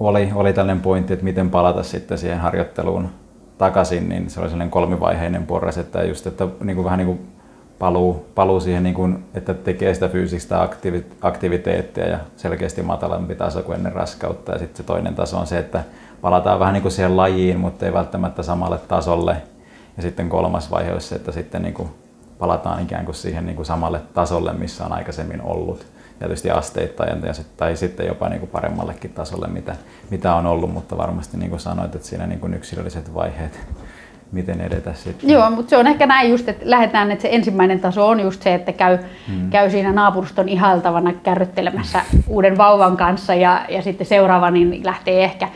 oli, 0.00 0.30
oli 0.34 0.52
tällainen 0.52 0.82
pointti, 0.82 1.12
että 1.12 1.24
miten 1.24 1.50
palata 1.50 1.82
sitten 1.82 2.18
siihen 2.18 2.38
harjoitteluun 2.38 3.08
takaisin, 3.58 4.08
niin 4.08 4.30
se 4.30 4.40
oli 4.40 4.48
sellainen 4.48 4.70
kolmivaiheinen 4.70 5.46
porras, 5.46 5.78
että 5.78 6.02
just, 6.02 6.26
että 6.26 6.48
niin 6.64 6.74
kuin 6.76 6.84
vähän 6.84 6.98
niin 6.98 7.06
kuin 7.06 7.33
paluu, 7.84 8.26
paluu 8.34 8.60
siihen, 8.60 8.82
niin 8.82 8.94
kuin, 8.94 9.24
että 9.34 9.54
tekee 9.54 9.94
sitä 9.94 10.08
fyysistä 10.08 10.68
aktiviteettia 11.20 12.08
ja 12.08 12.18
selkeästi 12.36 12.82
matalampi 12.82 13.34
taso 13.34 13.62
kuin 13.62 13.76
ennen 13.76 13.92
raskautta. 13.92 14.52
Ja 14.52 14.58
sitten 14.58 14.76
se 14.76 14.82
toinen 14.82 15.14
taso 15.14 15.38
on 15.38 15.46
se, 15.46 15.58
että 15.58 15.84
palataan 16.20 16.60
vähän 16.60 16.74
niin 16.74 16.82
kuin 16.82 16.92
siihen 16.92 17.16
lajiin, 17.16 17.60
mutta 17.60 17.86
ei 17.86 17.92
välttämättä 17.92 18.42
samalle 18.42 18.78
tasolle. 18.78 19.36
Ja 19.96 20.02
sitten 20.02 20.28
kolmas 20.28 20.70
vaihe 20.70 20.92
on 20.92 21.00
se, 21.00 21.14
että 21.14 21.32
sitten 21.32 21.62
niin 21.62 21.74
kuin 21.74 21.88
palataan 22.38 22.82
ikään 22.82 23.04
kuin 23.04 23.14
siihen 23.14 23.46
niin 23.46 23.56
kuin 23.56 23.66
samalle 23.66 24.00
tasolle, 24.14 24.52
missä 24.52 24.86
on 24.86 24.92
aikaisemmin 24.92 25.42
ollut. 25.42 25.80
Ja 25.80 26.18
tietysti 26.18 26.50
asteittain 26.50 27.22
ja 27.26 27.32
tai 27.56 27.76
sitten 27.76 28.06
jopa 28.06 28.28
niin 28.28 28.40
kuin 28.40 28.50
paremmallekin 28.50 29.12
tasolle, 29.12 29.46
mitä, 29.46 29.76
mitä 30.10 30.34
on 30.34 30.46
ollut, 30.46 30.72
mutta 30.72 30.96
varmasti 30.96 31.36
niin 31.36 31.50
kuin 31.50 31.60
sanoit, 31.60 31.94
että 31.94 32.08
siinä 32.08 32.26
niin 32.26 32.40
kuin 32.40 32.54
yksilölliset 32.54 33.14
vaiheet 33.14 33.60
miten 34.32 34.60
edetä 34.60 34.94
sitten. 34.94 35.30
Joo, 35.30 35.50
mutta 35.50 35.70
se 35.70 35.76
on 35.76 35.86
ehkä 35.86 36.06
näin 36.06 36.30
just, 36.30 36.48
että 36.48 36.70
lähdetään, 36.70 37.10
että 37.10 37.22
se 37.22 37.28
ensimmäinen 37.32 37.80
taso 37.80 38.08
on 38.08 38.20
just 38.20 38.42
se, 38.42 38.54
että 38.54 38.72
käy, 38.72 38.98
hmm. 39.28 39.50
käy 39.50 39.70
siinä 39.70 39.92
naapuruston 39.92 40.48
ihailtavana 40.48 41.12
kärryttelemässä 41.12 42.00
uuden 42.28 42.58
vauvan 42.58 42.96
kanssa 42.96 43.34
ja, 43.34 43.64
ja 43.68 43.82
sitten 43.82 44.06
seuraava 44.06 44.50
niin 44.50 44.86
lähtee 44.86 45.24
ehkä, 45.24 45.48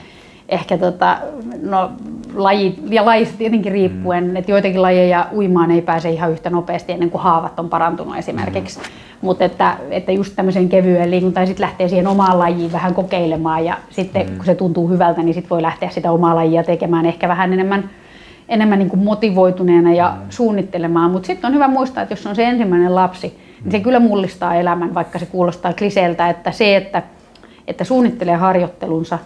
ehkä 0.48 0.78
tota, 0.78 1.16
no, 1.62 1.90
laji, 2.34 2.78
ja 2.90 3.04
lajista 3.04 3.38
tietenkin 3.38 3.72
riippuen, 3.72 4.24
hmm. 4.24 4.36
että 4.36 4.50
joitakin 4.50 4.82
lajeja 4.82 5.26
uimaan 5.34 5.70
ei 5.70 5.82
pääse 5.82 6.10
ihan 6.10 6.30
yhtä 6.30 6.50
nopeasti 6.50 6.92
ennen 6.92 7.10
kuin 7.10 7.22
haavat 7.22 7.58
on 7.58 7.68
parantunut 7.68 8.16
esimerkiksi. 8.16 8.78
Hmm. 8.78 8.88
Mutta 9.20 9.44
että, 9.44 9.76
että 9.90 10.12
just 10.12 10.36
tämmöiseen 10.36 10.68
kevyeen 10.68 11.10
liikuntaan 11.10 11.46
sitten 11.46 11.64
lähtee 11.64 11.88
siihen 11.88 12.06
omaan 12.06 12.38
lajiin 12.38 12.72
vähän 12.72 12.94
kokeilemaan 12.94 13.64
ja 13.64 13.76
sitten 13.90 14.26
hmm. 14.26 14.36
kun 14.36 14.46
se 14.46 14.54
tuntuu 14.54 14.88
hyvältä, 14.88 15.22
niin 15.22 15.34
sitten 15.34 15.50
voi 15.50 15.62
lähteä 15.62 15.90
sitä 15.90 16.12
omaa 16.12 16.34
lajia 16.34 16.62
tekemään 16.62 17.06
ehkä 17.06 17.28
vähän 17.28 17.52
enemmän 17.52 17.90
enemmän 18.48 18.78
niin 18.78 18.90
kuin 18.90 19.04
motivoituneena 19.04 19.92
ja 19.92 20.16
mm. 20.16 20.26
suunnittelemaan. 20.30 21.10
Mutta 21.10 21.26
sitten 21.26 21.48
on 21.48 21.54
hyvä 21.54 21.68
muistaa, 21.68 22.02
että 22.02 22.12
jos 22.12 22.26
on 22.26 22.36
se 22.36 22.44
ensimmäinen 22.44 22.94
lapsi, 22.94 23.38
niin 23.62 23.72
se 23.72 23.78
mm. 23.78 23.84
kyllä 23.84 24.00
mullistaa 24.00 24.54
elämän, 24.54 24.94
vaikka 24.94 25.18
se 25.18 25.26
kuulostaa 25.26 25.72
kliseeltä, 25.72 26.28
että 26.28 26.52
se, 26.52 26.76
että, 26.76 27.02
että 27.66 27.84
suunnittelee 27.84 28.36
harjoittelunsa, 28.36 29.18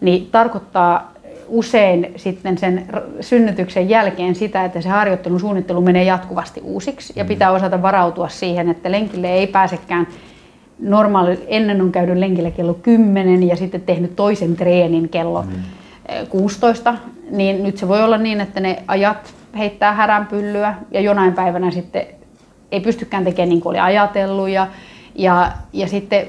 niin 0.00 0.28
tarkoittaa 0.32 1.14
usein 1.48 2.12
sitten 2.16 2.58
sen 2.58 2.86
synnytyksen 3.20 3.88
jälkeen 3.88 4.34
sitä, 4.34 4.64
että 4.64 4.80
se 4.80 4.88
harjoittelun 4.88 5.40
suunnittelu 5.40 5.80
menee 5.80 6.04
jatkuvasti 6.04 6.60
uusiksi 6.60 7.12
ja 7.16 7.24
mm. 7.24 7.28
pitää 7.28 7.50
osata 7.50 7.82
varautua 7.82 8.28
siihen, 8.28 8.68
että 8.68 8.90
lenkille 8.90 9.32
ei 9.32 9.46
pääsekään 9.46 10.06
normaali, 10.78 11.44
ennen 11.46 11.82
on 11.82 11.92
käynyt 11.92 12.16
lenkillä 12.16 12.50
kello 12.50 12.74
10 12.74 13.42
ja 13.42 13.56
sitten 13.56 13.80
tehnyt 13.80 14.16
toisen 14.16 14.56
treenin 14.56 15.08
kello 15.08 15.42
mm. 15.42 15.52
16, 16.28 16.94
niin 17.30 17.62
nyt 17.62 17.78
se 17.78 17.88
voi 17.88 18.02
olla 18.02 18.18
niin, 18.18 18.40
että 18.40 18.60
ne 18.60 18.82
ajat 18.88 19.34
heittää 19.58 19.92
häränpyllyä 19.92 20.74
ja 20.90 21.00
jonain 21.00 21.32
päivänä 21.32 21.70
sitten 21.70 22.06
ei 22.72 22.80
pystykään 22.80 23.24
tekemään 23.24 23.48
niin 23.48 23.60
kuin 23.60 23.70
oli 23.70 23.80
ajatellut 23.80 24.48
ja, 24.48 24.66
ja, 25.14 25.52
ja 25.72 25.88
sitten 25.88 26.26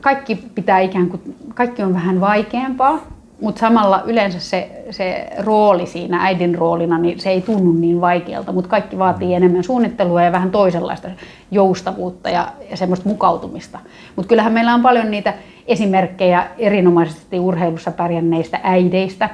kaikki 0.00 0.38
pitää 0.54 0.78
ikään 0.78 1.08
kuin, 1.08 1.36
kaikki 1.54 1.82
on 1.82 1.94
vähän 1.94 2.20
vaikeampaa, 2.20 2.98
mutta 3.40 3.60
samalla 3.60 4.02
yleensä 4.06 4.40
se, 4.40 4.84
se 4.90 5.28
rooli 5.38 5.86
siinä 5.86 6.24
äidin 6.24 6.54
roolina, 6.54 6.98
niin 6.98 7.20
se 7.20 7.30
ei 7.30 7.40
tunnu 7.40 7.72
niin 7.72 8.00
vaikealta, 8.00 8.52
mutta 8.52 8.70
kaikki 8.70 8.98
vaatii 8.98 9.34
enemmän 9.34 9.64
suunnittelua 9.64 10.22
ja 10.22 10.32
vähän 10.32 10.50
toisenlaista 10.50 11.08
joustavuutta 11.50 12.30
ja, 12.30 12.48
ja 12.70 12.76
semmoista 12.76 13.08
mukautumista. 13.08 13.78
Mutta 14.16 14.28
kyllähän 14.28 14.52
meillä 14.52 14.74
on 14.74 14.82
paljon 14.82 15.10
niitä 15.10 15.34
esimerkkejä 15.66 16.46
erinomaisesti 16.58 17.38
urheilussa 17.38 17.90
pärjänneistä 17.90 18.60
äideistä, 18.62 19.30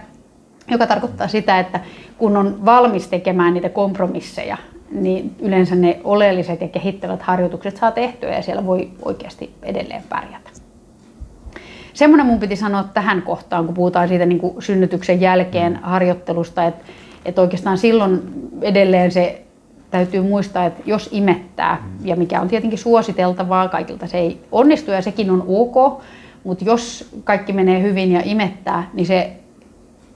joka 0.70 0.87
tarkoittaa 0.87 1.28
sitä, 1.28 1.59
että 1.59 1.81
kun 2.18 2.37
on 2.37 2.64
valmis 2.64 3.09
tekemään 3.09 3.54
niitä 3.54 3.68
kompromisseja, 3.68 4.57
niin 4.90 5.35
yleensä 5.38 5.74
ne 5.74 6.00
oleelliset 6.04 6.61
ja 6.61 6.68
kehittävät 6.68 7.22
harjoitukset 7.22 7.76
saa 7.76 7.92
tehtyä 7.92 8.35
ja 8.35 8.42
siellä 8.42 8.66
voi 8.66 8.90
oikeasti 9.02 9.54
edelleen 9.62 10.02
pärjätä. 10.09 10.50
Semmoinen 11.94 12.26
mun 12.26 12.40
piti 12.40 12.57
sanoa 12.57 12.85
tähän 12.94 13.22
kohtaan, 13.22 13.66
kun 13.66 13.74
puhutaan 13.74 14.09
siitä 14.09 14.26
niin 14.26 14.38
kuin 14.38 14.62
synnytyksen 14.62 15.20
jälkeen 15.20 15.76
harjoittelusta, 15.76 16.64
että, 16.64 16.85
että 17.24 17.40
oikeastaan 17.40 17.78
silloin 17.78 18.22
edelleen 18.62 19.12
se 19.12 19.42
täytyy 19.90 20.20
muistaa, 20.20 20.64
että 20.64 20.83
jos 20.87 21.09
imettää, 21.12 21.83
ja 22.04 22.16
mikä 22.16 22.40
on 22.40 22.48
tietenkin 22.48 22.78
suositeltavaa, 22.78 23.68
kaikilta 23.68 24.07
se 24.07 24.18
ei 24.18 24.40
onnistu 24.52 24.90
ja 24.90 25.02
sekin 25.02 25.31
on 25.31 25.44
ok, 25.48 26.02
mutta 26.44 26.64
jos 26.64 27.09
kaikki 27.24 27.52
menee 27.52 27.83
hyvin 27.83 28.12
ja 28.12 28.22
imettää, 28.24 28.90
niin 28.94 29.07
se 29.07 29.33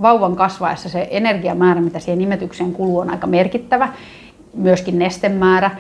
vauvan 0.03 0.37
kasvaessa 0.37 0.89
se 0.89 1.09
energiamäärä, 1.11 1.81
mitä 1.81 1.99
siihen 1.99 2.21
imetykseen 2.21 2.73
kuluu, 2.73 2.99
on 2.99 3.11
aika 3.11 3.27
merkittävä, 3.27 3.89
myöskin 4.55 4.99
nestemäärä. 4.99 5.71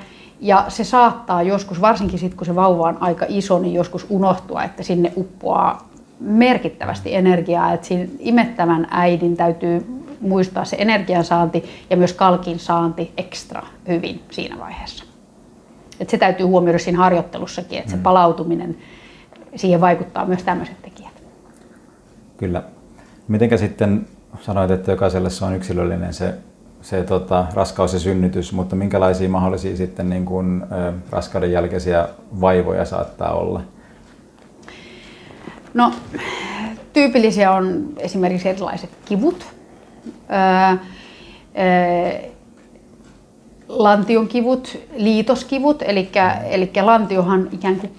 Ja 0.40 0.64
se 0.68 0.84
saattaa 0.84 1.42
joskus, 1.42 1.80
varsinkin 1.80 2.18
sitten 2.18 2.36
kun 2.36 2.46
se 2.46 2.54
vauva 2.54 2.88
on 2.88 2.98
aika 3.00 3.26
iso, 3.28 3.58
niin 3.58 3.74
joskus 3.74 4.06
unohtua, 4.08 4.64
että 4.64 4.82
sinne 4.82 5.12
uppoaa 5.16 5.88
merkittävästi 6.20 7.14
energiaa. 7.14 7.72
Että 7.72 7.86
siinä 7.86 8.08
imettävän 8.18 8.86
äidin 8.90 9.36
täytyy 9.36 10.02
muistaa 10.20 10.64
se 10.64 10.76
energiansaanti 10.78 11.64
ja 11.90 11.96
myös 11.96 12.12
kalkin 12.12 12.58
saanti 12.58 13.12
ekstra 13.16 13.62
hyvin 13.88 14.22
siinä 14.30 14.58
vaiheessa. 14.58 15.04
Et 16.00 16.10
se 16.10 16.18
täytyy 16.18 16.46
huomioida 16.46 16.78
siinä 16.78 16.98
harjoittelussakin, 16.98 17.78
että 17.78 17.90
se 17.90 17.96
mm. 17.96 18.02
palautuminen, 18.02 18.76
siihen 19.56 19.80
vaikuttaa 19.80 20.26
myös 20.26 20.42
tämmöiset 20.42 20.82
tekijät. 20.82 21.22
Kyllä. 22.36 22.62
Mitenkä 23.28 23.56
sitten 23.56 24.06
sanoit, 24.40 24.70
että 24.70 24.90
jokaiselle 24.90 25.30
se 25.30 25.44
on 25.44 25.56
yksilöllinen 25.56 26.14
se, 26.14 26.34
se 26.82 27.02
tota, 27.02 27.46
raskaus 27.54 27.92
ja 27.92 27.98
synnytys, 27.98 28.52
mutta 28.52 28.76
minkälaisia 28.76 29.28
mahdollisia 29.28 29.76
sitten 29.76 30.10
niin 30.10 30.24
kuin, 30.24 30.62
ö, 30.62 30.92
raskauden 31.10 31.52
jälkeisiä 31.52 32.08
vaivoja 32.40 32.84
saattaa 32.84 33.34
olla? 33.34 33.62
No, 35.74 35.92
tyypillisiä 36.92 37.52
on 37.52 37.88
esimerkiksi 37.96 38.48
erilaiset 38.48 38.90
kivut. 39.04 39.46
Öö, 40.30 40.76
öö, 41.58 42.32
lantion 43.68 44.28
kivut, 44.28 44.78
liitoskivut, 44.96 45.82
eli, 45.82 46.10
eli 46.50 46.70
lantiohan 46.82 47.48
ikään 47.52 47.76
kuin 47.76 47.92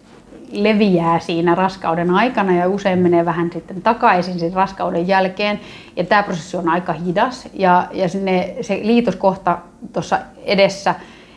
leviää 0.53 1.19
siinä 1.19 1.55
raskauden 1.55 2.11
aikana 2.11 2.55
ja 2.55 2.69
usein 2.69 2.99
menee 2.99 3.25
vähän 3.25 3.49
sitten 3.53 3.81
takaisin 3.81 4.39
sen 4.39 4.53
raskauden 4.53 5.07
jälkeen. 5.07 5.59
Ja 5.95 6.03
tämä 6.03 6.23
prosessi 6.23 6.57
on 6.57 6.69
aika 6.69 6.93
hidas 6.93 7.47
ja, 7.53 7.87
ja 7.91 8.09
sinne, 8.09 8.55
se 8.61 8.79
liitoskohta 8.83 9.57
tuossa 9.93 10.19
edessä, 10.45 10.95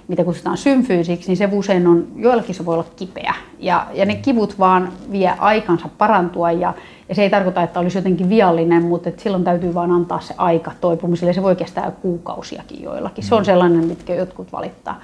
mitä 0.08 0.24
kutsutaan 0.24 0.56
symfyysiksi, 0.56 1.28
niin 1.28 1.36
se 1.36 1.48
usein 1.52 1.86
on, 1.86 2.06
joillakin 2.16 2.54
se 2.54 2.66
voi 2.66 2.74
olla 2.74 2.86
kipeä. 2.96 3.34
Ja, 3.58 3.86
ja 3.94 4.04
ne 4.04 4.14
kivut 4.14 4.58
vaan 4.58 4.92
vie 5.12 5.32
aikansa 5.38 5.88
parantua 5.98 6.52
ja, 6.52 6.74
ja 7.08 7.14
se 7.14 7.22
ei 7.22 7.30
tarkoita, 7.30 7.62
että 7.62 7.80
olisi 7.80 7.98
jotenkin 7.98 8.28
viallinen, 8.28 8.84
mutta 8.84 9.08
että 9.08 9.22
silloin 9.22 9.44
täytyy 9.44 9.74
vaan 9.74 9.90
antaa 9.90 10.20
se 10.20 10.34
aika 10.36 10.72
toipumiselle. 10.80 11.32
Se 11.32 11.42
voi 11.42 11.56
kestää 11.56 11.90
kuukausiakin 11.90 12.82
joillakin. 12.82 13.24
Se 13.24 13.34
on 13.34 13.42
mm. 13.42 13.46
sellainen, 13.46 13.84
mitkä 13.84 14.14
jotkut 14.14 14.52
valittaa. 14.52 15.00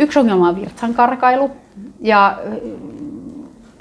Yksi 0.00 0.18
ongelma 0.18 0.48
on 0.48 0.56
virtsan 0.56 0.94
karkailu. 0.94 1.50
Ja 2.00 2.38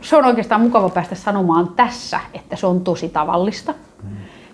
se 0.02 0.16
on 0.16 0.26
oikeastaan 0.26 0.62
mukava 0.62 0.90
päästä 0.90 1.16
sanomaan 1.16 1.68
tässä, 1.68 2.20
että 2.34 2.56
se 2.56 2.68
on 2.68 2.82
tosi 2.82 3.10
tavallista. 3.10 3.74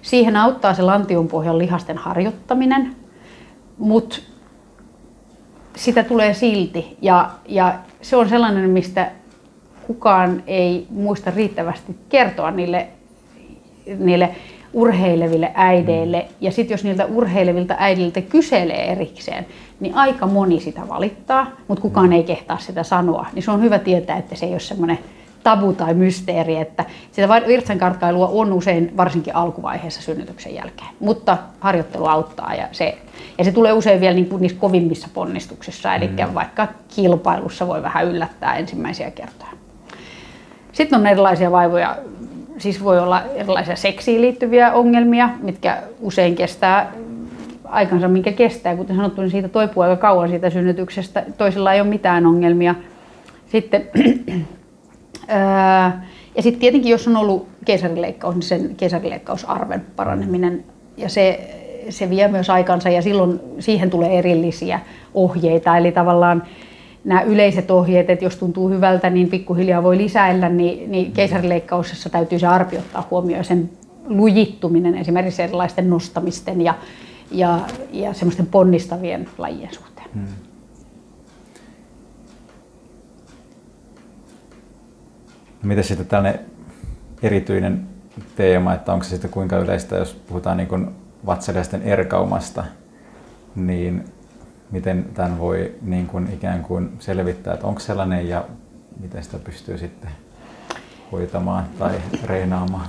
Siihen 0.02 0.36
auttaa 0.36 0.74
se 0.74 0.82
lantion 0.82 1.28
pohjan 1.28 1.58
lihasten 1.58 1.98
harjoittaminen, 1.98 2.96
mutta 3.78 4.18
sitä 5.76 6.04
tulee 6.04 6.34
silti. 6.34 6.98
Ja, 7.02 7.30
ja 7.48 7.80
se 8.02 8.16
on 8.16 8.30
sellainen, 8.30 8.70
mistä 8.70 9.12
kukaan 9.88 10.44
ei 10.48 10.88
muista 10.90 11.32
riittävästi 11.36 11.96
kertoa 12.10 12.52
niille, 12.52 12.88
niille 13.98 14.36
urheileville 14.76 15.52
äideille. 15.54 16.26
Ja 16.42 16.52
sitten 16.52 16.74
jos 16.74 16.84
niiltä 16.84 17.06
urheilevilta 17.06 17.76
äidiltä 17.78 18.22
kyselee 18.22 18.92
erikseen, 18.92 19.46
niin 19.80 19.96
aika 19.96 20.28
moni 20.28 20.60
sitä 20.60 20.88
valittaa, 20.88 21.52
mutta 21.68 21.82
kukaan 21.82 22.14
ei 22.14 22.24
kehtaa 22.24 22.58
sitä 22.58 22.84
sanoa. 22.84 23.26
Niin 23.34 23.44
se 23.44 23.52
on 23.52 23.62
hyvä 23.62 23.80
tietää, 23.80 24.18
että 24.18 24.36
se 24.36 24.46
ei 24.46 24.52
ole 24.52 24.60
semmoinen 24.60 25.00
tabu 25.44 25.74
tai 25.74 25.94
mysteeri, 25.94 26.56
että 26.56 26.86
sitä 27.12 27.30
virtsankarkkailua 27.48 28.28
on 28.28 28.54
usein 28.54 28.98
varsinkin 28.98 29.36
alkuvaiheessa 29.36 30.02
synnytyksen 30.02 30.56
jälkeen, 30.56 30.90
mutta 31.00 31.38
harjoittelu 31.60 32.06
auttaa 32.06 32.56
ja 32.56 32.68
se, 32.72 32.98
ja 33.38 33.44
se 33.44 33.52
tulee 33.52 33.74
usein 33.74 34.02
vielä 34.02 34.16
niin 34.16 34.30
kuin 34.30 34.42
niissä 34.42 34.58
kovimmissa 34.60 35.08
ponnistuksissa, 35.14 35.96
eli 35.96 36.08
mm. 36.08 36.34
vaikka 36.34 36.68
kilpailussa 36.96 37.68
voi 37.68 37.84
vähän 37.84 38.06
yllättää 38.06 38.56
ensimmäisiä 38.56 39.12
kertoja. 39.12 39.52
Sitten 40.72 41.00
on 41.00 41.08
erilaisia 41.08 41.52
vaivoja, 41.52 41.98
siis 42.58 42.84
voi 42.84 43.00
olla 43.00 43.22
erilaisia 43.36 43.76
seksiin 43.76 44.22
liittyviä 44.22 44.74
ongelmia, 44.74 45.30
mitkä 45.42 45.84
usein 46.00 46.36
kestää 46.36 46.92
aikansa, 47.66 48.08
minkä 48.08 48.32
kestää. 48.32 48.76
Kuten 48.76 48.96
sanottu, 48.96 49.22
niin 49.22 49.32
siitä 49.32 49.50
toipuu 49.50 49.84
aika 49.84 49.96
kauan 49.96 50.30
siitä 50.30 50.50
synnytyksestä. 50.50 51.26
Toisilla 51.38 51.74
ei 51.74 51.82
ole 51.82 51.90
mitään 51.90 52.26
ongelmia. 52.26 52.76
Sitten, 53.52 53.88
ja 56.36 56.42
sitten 56.44 56.60
tietenkin, 56.60 56.92
jos 56.92 57.08
on 57.08 57.16
ollut 57.16 57.48
keisarileikkaus, 57.66 58.36
niin 58.36 58.44
sen 58.44 58.76
keisarileikkausarven 58.76 59.86
paraneminen. 59.96 60.64
Ja 60.98 61.10
se, 61.10 61.40
se 61.90 62.10
vie 62.10 62.28
myös 62.28 62.50
aikansa 62.50 62.90
ja 62.90 63.02
silloin 63.02 63.40
siihen 63.60 63.90
tulee 63.90 64.20
erillisiä 64.20 64.80
ohjeita. 65.14 65.78
Eli 65.78 65.92
tavallaan 65.92 66.44
nämä 67.06 67.22
yleiset 67.22 67.72
ohjeet, 67.72 68.10
että 68.10 68.26
jos 68.26 68.36
tuntuu 68.36 68.70
hyvältä, 68.70 69.10
niin 69.10 69.30
pikkuhiljaa 69.30 69.84
voi 69.84 69.98
lisäillä, 69.98 70.50
niin, 70.50 70.92
niin 70.92 71.12
keisarileikkauksessa 71.12 72.10
täytyy 72.10 72.40
se 72.40 72.48
arpi 72.48 72.78
ottaa 72.78 73.08
huomioon 73.12 73.46
sen 73.46 73.70
lujittuminen 74.08 74.96
esimerkiksi 74.96 75.42
erilaisten 75.42 75.90
nostamisten 75.90 76.62
ja, 76.62 76.76
ja, 77.32 77.60
ja 77.92 78.14
semmoisten 78.14 78.46
ponnistavien 78.46 79.30
lajien 79.38 79.74
suhteen. 79.74 80.10
Hmm. 80.14 80.26
No 85.64 85.68
miten 85.68 85.84
sitten 85.84 86.08
tällainen 86.08 86.40
erityinen 87.24 87.88
teema, 88.36 88.74
että 88.74 88.94
onko 88.94 89.04
se 89.04 89.10
sitten 89.10 89.32
kuinka 89.32 89.58
yleistä, 89.58 89.96
jos 89.96 90.14
puhutaan 90.14 90.58
niin 90.58 90.88
vatsaliasten 91.26 91.82
erkaumasta, 91.82 92.64
niin 93.56 94.06
miten 94.72 95.06
tämän 95.14 95.40
voi 95.40 95.76
niin 95.82 96.08
kuin 96.08 96.30
ikään 96.34 96.64
kuin 96.64 96.90
selvittää, 97.00 97.54
että 97.54 97.68
onko 97.68 97.80
sellainen 97.80 98.30
ja 98.30 98.46
miten 99.00 99.24
sitä 99.24 99.38
pystyy 99.40 99.78
sitten 99.78 100.10
hoitamaan 101.12 101.66
tai 101.80 101.96
reinaamaan? 102.24 102.88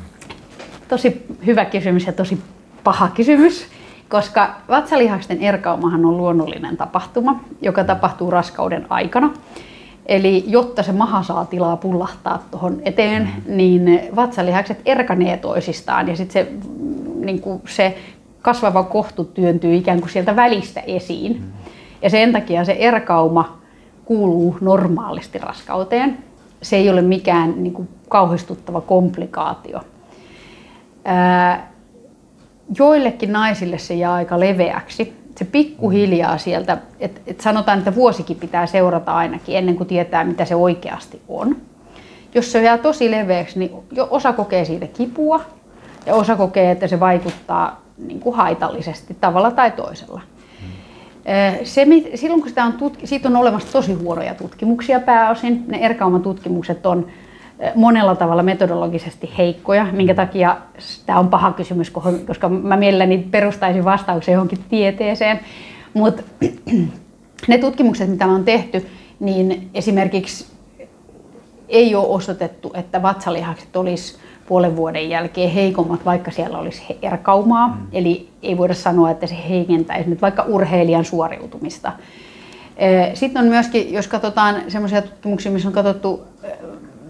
Tosi 0.89 1.27
hyvä 1.47 1.65
kysymys 1.65 2.07
ja 2.07 2.13
tosi 2.13 2.43
paha 2.85 3.09
kysymys, 3.09 3.67
koska 4.09 4.55
vatsalihaksen 4.69 5.43
erkaumahan 5.43 6.05
on 6.05 6.17
luonnollinen 6.17 6.77
tapahtuma, 6.77 7.45
joka 7.63 7.85
tapahtuu 7.85 8.31
raskauden 8.31 8.87
aikana. 8.89 9.33
Eli 10.07 10.45
jotta 10.47 10.83
se 10.83 10.93
maha 10.93 11.23
saa 11.23 11.45
tilaa 11.45 11.77
pullahtaa 11.77 12.43
tuohon 12.51 12.81
eteen, 12.85 13.23
mm-hmm. 13.23 13.57
niin 13.57 14.01
vatsalihakset 14.17 14.81
erkanee 14.85 15.37
toisistaan 15.37 16.09
ja 16.09 16.17
sitten 16.17 16.47
se, 16.47 16.53
niin 17.25 17.43
se 17.69 17.99
kasvava 18.43 18.83
kohtu 18.83 19.25
työntyy 19.25 19.75
ikään 19.75 20.01
kuin 20.01 20.11
sieltä 20.11 20.37
välistä 20.37 20.81
esiin. 20.81 21.33
Mm-hmm. 21.33 21.66
Ja 22.03 22.11
sen 22.11 22.33
takia 22.33 22.65
se 22.65 22.73
erkauma 22.73 23.59
kuuluu 24.05 24.57
normaalisti 24.61 25.39
raskauteen. 25.39 26.19
Se 26.63 26.77
ei 26.77 26.91
ole 26.91 27.03
mikään 27.03 27.55
niin 27.63 27.73
kuin, 27.73 27.89
kauhistuttava 28.09 28.81
komplikaatio. 28.81 29.81
Ää, 31.05 31.71
joillekin 32.79 33.33
naisille 33.33 33.79
se 33.79 33.95
jää 33.95 34.15
aika 34.15 34.41
leveäksi. 34.41 35.17
Se 35.37 35.45
pikkuhiljaa 35.45 36.39
sieltä, 36.39 36.79
että 37.01 37.21
et 37.27 37.41
sanotaan, 37.41 37.79
että 37.79 37.95
vuosikin 37.95 38.37
pitää 38.37 38.67
seurata 38.67 39.13
ainakin 39.13 39.57
ennen 39.57 39.77
kuin 39.77 39.87
tietää, 39.87 40.25
mitä 40.25 40.45
se 40.45 40.55
oikeasti 40.55 41.23
on. 41.29 41.57
Jos 42.35 42.53
se 42.53 42.63
jää 42.63 42.79
tosi 42.79 43.11
leveäksi, 43.11 43.59
niin 43.59 43.71
jo 43.93 44.09
osa 44.11 44.33
kokee 44.33 44.65
siitä 44.65 44.87
kipua 44.87 45.41
ja 46.07 46.15
osa 46.15 46.37
kokee, 46.37 46.71
että 46.71 46.87
se 46.87 47.01
vaikuttaa 47.01 47.81
niin 47.99 48.21
kuin 48.21 48.37
haitallisesti 48.37 49.17
tavalla 49.21 49.51
tai 49.51 49.71
toisella. 49.71 50.21
Se, 51.65 51.87
silloin 52.15 52.41
kun 52.41 52.49
sitä 52.49 52.65
on 52.65 52.73
tutki, 52.73 53.07
siitä 53.07 53.29
on 53.29 53.37
olemassa 53.37 53.73
tosi 53.73 53.93
huonoja 53.93 54.35
tutkimuksia 54.35 55.01
pääosin. 55.01 55.65
Ne 55.69 55.79
erkaumatutkimukset 55.79 56.87
on 56.87 57.07
monella 57.75 58.15
tavalla 58.15 58.43
metodologisesti 58.43 59.31
heikkoja, 59.39 59.87
minkä 59.93 60.15
takia 60.15 60.57
tämä 61.07 61.19
on 61.19 61.29
paha 61.29 61.53
kysymys, 61.53 61.91
koska 62.27 62.49
mä 62.49 62.77
mielelläni 62.77 63.29
perustaisin 63.31 63.85
vastauksen 63.85 64.33
johonkin 64.33 64.59
tieteeseen. 64.69 65.41
Mutta 65.95 66.23
ne 67.49 67.59
tutkimukset, 67.59 68.11
mitä 68.11 68.27
on 68.27 68.45
tehty, 68.45 68.87
niin 69.21 69.71
esimerkiksi 69.75 70.47
ei 71.69 71.95
ole 71.95 72.07
osoitettu, 72.07 72.73
että 72.75 73.03
vatsalihakset 73.03 73.77
olisi 73.77 74.19
puolen 74.49 74.77
vuoden 74.77 75.11
jälkeen 75.11 75.51
heikommat, 75.51 76.05
vaikka 76.05 76.31
siellä 76.31 76.59
olisi 76.59 76.99
erkaumaa. 77.03 77.69
Mm. 77.69 77.87
Eli 77.93 78.29
ei 78.43 78.57
voida 78.57 78.75
sanoa, 78.75 79.11
että 79.11 79.27
se 79.27 79.37
heikentäisi 79.49 80.11
nyt 80.11 80.23
vaikka 80.23 80.43
urheilijan 80.43 81.05
suoriutumista. 81.05 81.93
Sitten 83.15 83.43
on 83.43 83.49
myöskin, 83.49 83.93
jos 83.93 84.09
katsotaan 84.09 84.63
sellaisia 84.69 85.03
tutkimuksia, 85.03 85.53
missä 85.53 85.69
on 85.69 85.75
katsottu 85.75 86.23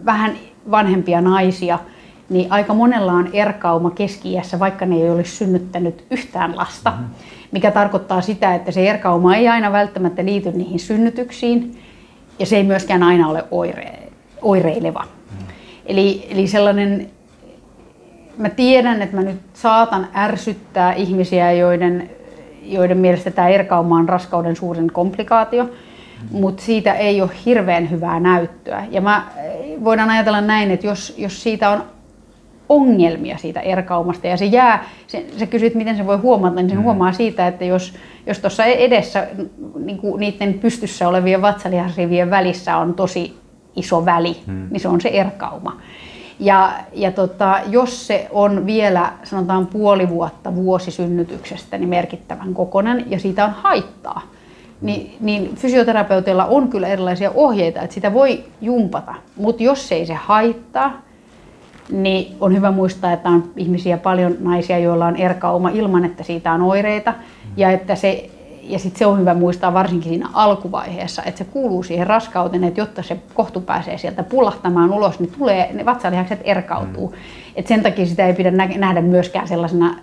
vähän 0.04 0.32
vanhempia 0.70 1.20
naisia, 1.20 1.78
niin 2.28 2.52
aika 2.52 2.74
monella 2.74 3.12
on 3.12 3.28
erkauma 3.32 3.90
keski 3.90 4.36
vaikka 4.58 4.86
ne 4.86 4.96
ei 4.96 5.10
olisi 5.10 5.36
synnyttänyt 5.36 6.04
yhtään 6.10 6.56
lasta. 6.56 6.90
Mm-hmm. 6.90 7.06
Mikä 7.52 7.70
tarkoittaa 7.70 8.20
sitä, 8.20 8.54
että 8.54 8.72
se 8.72 8.88
erkauma 8.88 9.36
ei 9.36 9.48
aina 9.48 9.72
välttämättä 9.72 10.24
liity 10.24 10.52
niihin 10.52 10.80
synnytyksiin 10.80 11.78
ja 12.38 12.46
se 12.46 12.56
ei 12.56 12.64
myöskään 12.64 13.02
aina 13.02 13.28
ole 13.28 13.44
oire, 13.50 13.98
oireileva. 14.42 15.02
Mm-hmm. 15.02 15.46
Eli, 15.86 16.26
eli 16.30 16.46
sellainen, 16.46 17.10
mä 18.38 18.48
tiedän, 18.48 19.02
että 19.02 19.16
mä 19.16 19.22
nyt 19.22 19.40
saatan 19.54 20.08
ärsyttää 20.14 20.92
ihmisiä, 20.92 21.52
joiden, 21.52 22.10
joiden 22.62 22.98
mielestä 22.98 23.30
tämä 23.30 23.48
erkauma 23.48 23.96
on 23.96 24.08
raskauden 24.08 24.56
suurin 24.56 24.92
komplikaatio 24.92 25.68
mutta 26.30 26.62
siitä 26.62 26.94
ei 26.94 27.22
ole 27.22 27.30
hirveän 27.46 27.90
hyvää 27.90 28.20
näyttöä. 28.20 28.84
Ja 28.90 29.00
mä, 29.00 29.26
voidaan 29.84 30.10
ajatella 30.10 30.40
näin, 30.40 30.70
että 30.70 30.86
jos, 30.86 31.14
jos 31.18 31.42
siitä 31.42 31.70
on 31.70 31.84
ongelmia 32.68 33.38
siitä 33.38 33.60
erkaumasta 33.60 34.26
ja 34.26 34.36
se 34.36 34.44
jää, 34.44 34.84
se, 35.06 35.26
sä 35.38 35.46
kysyt 35.46 35.74
miten 35.74 35.96
se 35.96 36.06
voi 36.06 36.16
huomata, 36.16 36.56
niin 36.56 36.68
sen 36.68 36.78
mm. 36.78 36.84
huomaa 36.84 37.12
siitä, 37.12 37.46
että 37.46 37.64
jos, 37.64 37.94
jos 38.26 38.38
tuossa 38.38 38.64
edessä 38.64 39.26
niin 39.78 39.98
kuin 39.98 40.20
niiden 40.20 40.54
pystyssä 40.54 41.08
olevien 41.08 41.42
vatsalihasrivien 41.42 42.30
välissä 42.30 42.76
on 42.76 42.94
tosi 42.94 43.36
iso 43.76 44.04
väli, 44.04 44.36
mm. 44.46 44.68
niin 44.70 44.80
se 44.80 44.88
on 44.88 45.00
se 45.00 45.08
erkauma. 45.08 45.80
Ja, 46.40 46.72
ja 46.92 47.12
tota, 47.12 47.60
jos 47.66 48.06
se 48.06 48.28
on 48.30 48.66
vielä 48.66 49.12
sanotaan 49.24 49.66
puoli 49.66 50.08
vuotta 50.08 50.54
vuosisynnytyksestä 50.54 51.78
niin 51.78 51.88
merkittävän 51.88 52.54
kokonen 52.54 53.04
ja 53.10 53.18
siitä 53.18 53.44
on 53.44 53.50
haittaa, 53.50 54.22
niin, 54.80 55.16
niin 55.20 55.56
fysioterapeuteilla 55.56 56.44
on 56.44 56.68
kyllä 56.68 56.88
erilaisia 56.88 57.30
ohjeita, 57.34 57.82
että 57.82 57.94
sitä 57.94 58.14
voi 58.14 58.44
jumpata. 58.60 59.14
Mutta 59.36 59.62
jos 59.62 59.92
ei 59.92 60.06
se 60.06 60.14
haittaa, 60.14 61.02
niin 61.90 62.36
on 62.40 62.56
hyvä 62.56 62.70
muistaa, 62.70 63.12
että 63.12 63.28
on 63.28 63.44
ihmisiä 63.56 63.98
paljon 63.98 64.36
naisia, 64.40 64.78
joilla 64.78 65.06
on 65.06 65.16
erkauma 65.16 65.68
ilman, 65.68 66.04
että 66.04 66.22
siitä 66.22 66.52
on 66.52 66.62
oireita. 66.62 67.14
Ja 67.56 67.70
että 67.70 67.94
se 67.94 68.30
ja 68.68 68.78
sitten 68.78 68.98
se 68.98 69.06
on 69.06 69.18
hyvä 69.18 69.34
muistaa 69.34 69.74
varsinkin 69.74 70.08
siinä 70.08 70.28
alkuvaiheessa, 70.32 71.22
että 71.22 71.38
se 71.38 71.44
kuuluu 71.44 71.82
siihen 71.82 72.06
raskauteen, 72.06 72.64
että 72.64 72.80
jotta 72.80 73.02
se 73.02 73.20
kohtu 73.34 73.60
pääsee 73.60 73.98
sieltä 73.98 74.22
pullahtamaan 74.22 74.92
ulos, 74.92 75.20
niin 75.20 75.32
tulee, 75.38 75.72
ne 75.72 75.86
vatsalihakset 75.86 76.40
erkautuu. 76.44 77.08
Mm. 77.08 77.16
Et 77.56 77.66
sen 77.66 77.82
takia 77.82 78.06
sitä 78.06 78.26
ei 78.26 78.34
pidä 78.34 78.50
nähdä 78.50 79.00
myöskään 79.00 79.48
sellaisena 79.48 79.94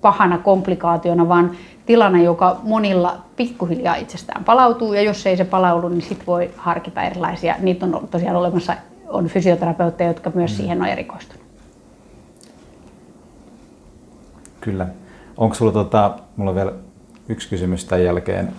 pahana 0.00 0.38
komplikaationa, 0.38 1.28
vaan 1.28 1.50
tilanne, 1.86 2.22
joka 2.22 2.60
monilla 2.62 3.18
pikkuhiljaa 3.36 3.94
itsestään 3.94 4.44
palautuu, 4.44 4.92
ja 4.92 5.02
jos 5.02 5.26
ei 5.26 5.36
se 5.36 5.44
palaudu, 5.44 5.88
niin 5.88 6.02
sitten 6.02 6.26
voi 6.26 6.50
harkita 6.56 7.02
erilaisia. 7.02 7.54
Niitä 7.58 7.86
on 7.86 8.08
tosiaan 8.10 8.36
olemassa 8.36 8.76
on 9.08 9.26
fysioterapeutteja, 9.26 10.10
jotka 10.10 10.30
myös 10.34 10.50
mm. 10.50 10.56
siihen 10.56 10.82
on 10.82 10.88
erikoistunut. 10.88 11.42
Kyllä. 14.60 14.86
Onko 15.36 15.54
sulla, 15.54 15.72
tota, 15.72 16.18
mulla 16.36 16.50
on 16.50 16.54
vielä 16.54 16.72
yksi 17.28 17.48
kysymys 17.48 17.84
tämän 17.84 18.04
jälkeen, 18.04 18.52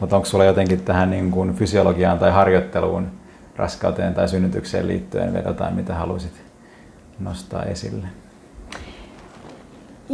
mutta 0.00 0.16
onko 0.16 0.26
sulla 0.26 0.44
jotenkin 0.44 0.80
tähän 0.80 1.10
niin 1.10 1.30
kuin 1.30 1.54
fysiologiaan 1.54 2.18
tai 2.18 2.30
harjoitteluun, 2.30 3.08
raskauteen 3.56 4.14
tai 4.14 4.28
synnytykseen 4.28 4.88
liittyen 4.88 5.32
vielä 5.32 5.48
jotain, 5.48 5.74
mitä 5.74 5.94
haluaisit 5.94 6.42
nostaa 7.20 7.62
esille? 7.62 8.06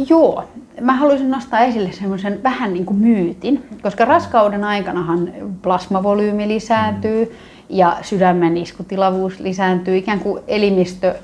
Joo, 0.09 0.43
mä 0.81 0.93
haluaisin 0.93 1.31
nostaa 1.31 1.59
esille 1.59 1.91
semmoisen 1.91 2.43
vähän 2.43 2.73
niin 2.73 2.85
kuin 2.85 2.99
myytin, 2.99 3.67
koska 3.81 4.05
raskauden 4.05 4.63
aikanahan 4.63 5.33
plasmavolyymi 5.61 6.47
lisääntyy 6.47 7.25
mm. 7.25 7.31
ja 7.69 7.97
sydämen 8.01 8.57
iskutilavuus 8.57 9.39
lisääntyy, 9.39 9.97
ikään 9.97 10.19
kuin 10.19 10.43
elimistö 10.47 11.15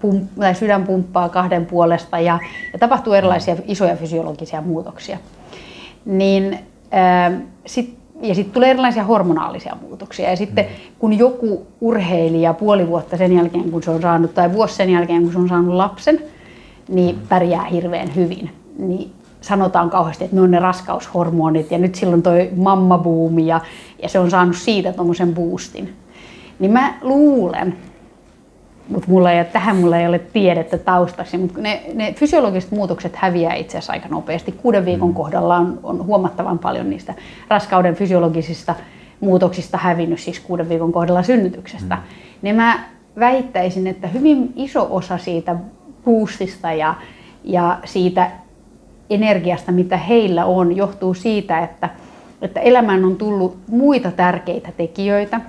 pump, 0.00 0.30
tai 0.40 0.54
sydän 0.54 0.84
pumppaa 0.84 1.28
kahden 1.28 1.66
puolesta 1.66 2.18
ja, 2.18 2.38
ja 2.72 2.78
tapahtuu 2.78 3.12
erilaisia 3.12 3.56
isoja 3.66 3.96
fysiologisia 3.96 4.60
muutoksia. 4.60 5.18
Niin, 6.04 6.58
ää, 6.90 7.40
sit, 7.66 7.98
ja 8.22 8.34
sitten 8.34 8.54
tulee 8.54 8.70
erilaisia 8.70 9.04
hormonaalisia 9.04 9.76
muutoksia. 9.80 10.30
Ja 10.30 10.36
sitten 10.36 10.64
mm. 10.64 10.70
kun 10.98 11.18
joku 11.18 11.66
urheilija 11.80 12.54
puoli 12.54 12.88
vuotta 12.88 13.16
sen 13.16 13.32
jälkeen, 13.32 13.70
kun 13.70 13.82
se 13.82 13.90
on 13.90 14.02
saanut, 14.02 14.34
tai 14.34 14.52
vuosi 14.52 14.74
sen 14.74 14.90
jälkeen, 14.90 15.22
kun 15.22 15.32
se 15.32 15.38
on 15.38 15.48
saanut 15.48 15.74
lapsen, 15.74 16.18
niin 16.88 17.18
pärjää 17.28 17.64
hirveän 17.64 18.14
hyvin. 18.16 18.50
Niin 18.78 19.12
sanotaan 19.40 19.90
kauheasti, 19.90 20.24
että 20.24 20.36
ne 20.36 20.42
on 20.42 20.50
ne 20.50 20.58
raskaushormonit 20.58 21.70
ja 21.70 21.78
nyt 21.78 21.94
silloin 21.94 22.22
toi 22.22 22.50
mammabuumi 22.56 23.46
ja, 23.46 23.60
ja 24.02 24.08
se 24.08 24.18
on 24.18 24.30
saanut 24.30 24.56
siitä 24.56 24.92
tuommoisen 24.92 25.34
boostin. 25.34 25.92
Niin 26.58 26.72
mä 26.72 26.94
luulen, 27.02 27.76
mutta 28.88 29.08
mulla 29.10 29.32
ei, 29.32 29.44
tähän 29.44 29.76
mulla 29.76 29.98
ei 29.98 30.06
ole 30.06 30.18
tiedettä 30.18 30.78
taustaksi, 30.78 31.38
mutta 31.38 31.60
ne, 31.60 31.82
ne 31.94 32.12
fysiologiset 32.12 32.70
muutokset 32.70 33.16
häviää 33.16 33.54
itse 33.54 33.78
asiassa 33.78 33.92
aika 33.92 34.08
nopeasti. 34.08 34.52
Kuuden 34.52 34.84
viikon 34.84 35.08
mm. 35.08 35.14
kohdalla 35.14 35.56
on, 35.56 35.80
on 35.82 36.06
huomattavan 36.06 36.58
paljon 36.58 36.90
niistä 36.90 37.14
raskauden 37.48 37.94
fysiologisista 37.94 38.74
muutoksista 39.20 39.78
hävinnyt, 39.78 40.20
siis 40.20 40.40
kuuden 40.40 40.68
viikon 40.68 40.92
kohdalla 40.92 41.22
synnytyksestä. 41.22 41.94
Mm. 41.94 42.02
Niin 42.42 42.56
mä 42.56 42.80
väittäisin, 43.18 43.86
että 43.86 44.08
hyvin 44.08 44.52
iso 44.56 44.88
osa 44.90 45.18
siitä 45.18 45.56
boostista 46.04 46.72
ja, 46.72 46.94
ja 47.44 47.78
siitä 47.84 48.30
energiasta, 49.10 49.72
mitä 49.72 49.96
heillä 49.96 50.44
on, 50.44 50.76
johtuu 50.76 51.14
siitä, 51.14 51.58
että, 51.58 51.90
että 52.42 52.60
elämään 52.60 53.04
on 53.04 53.16
tullut 53.16 53.56
muita 53.68 54.10
tärkeitä 54.10 54.72
tekijöitä, 54.76 55.40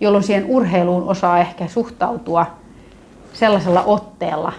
jolloin 0.00 0.24
siihen 0.24 0.46
urheiluun 0.48 1.08
osaa 1.08 1.38
ehkä 1.38 1.66
suhtautua 1.66 2.46
sellaisella 3.34 3.82
otteella, 3.82 4.52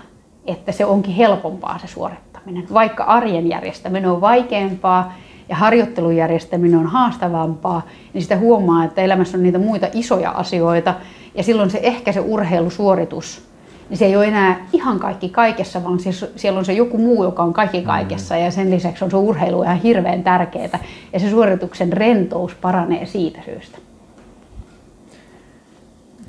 että 0.45 0.71
se 0.71 0.85
onkin 0.85 1.15
helpompaa 1.15 1.77
se 1.77 1.87
suorittaminen. 1.87 2.67
Vaikka 2.73 3.03
arjen 3.03 3.49
järjestäminen 3.49 4.09
on 4.09 4.21
vaikeampaa 4.21 5.13
ja 5.49 5.55
harjoittelun 5.55 6.15
järjestäminen 6.15 6.79
on 6.79 6.87
haastavampaa, 6.87 7.81
niin 8.13 8.21
sitä 8.21 8.37
huomaa, 8.37 8.83
että 8.83 9.01
elämässä 9.01 9.37
on 9.37 9.43
niitä 9.43 9.57
muita 9.57 9.87
isoja 9.93 10.31
asioita 10.31 10.93
ja 11.35 11.43
silloin 11.43 11.69
se 11.69 11.79
ehkä 11.83 12.11
se 12.11 12.19
urheilusuoritus 12.19 13.45
niin 13.89 13.97
se 13.97 14.05
ei 14.05 14.15
ole 14.15 14.27
enää 14.27 14.67
ihan 14.73 14.99
kaikki 14.99 15.29
kaikessa, 15.29 15.83
vaan 15.83 15.99
siellä 16.35 16.59
on 16.59 16.65
se 16.65 16.73
joku 16.73 16.97
muu, 16.97 17.23
joka 17.23 17.43
on 17.43 17.53
kaikki 17.53 17.79
mm. 17.79 17.85
kaikessa 17.85 18.37
ja 18.37 18.51
sen 18.51 18.71
lisäksi 18.71 19.05
on 19.05 19.11
se 19.11 19.17
urheilu 19.17 19.63
ihan 19.63 19.77
hirveän 19.77 20.23
tärkeää 20.23 20.79
ja 21.13 21.19
se 21.19 21.29
suorituksen 21.29 21.93
rentous 21.93 22.55
paranee 22.55 23.05
siitä 23.05 23.39
syystä. 23.45 23.77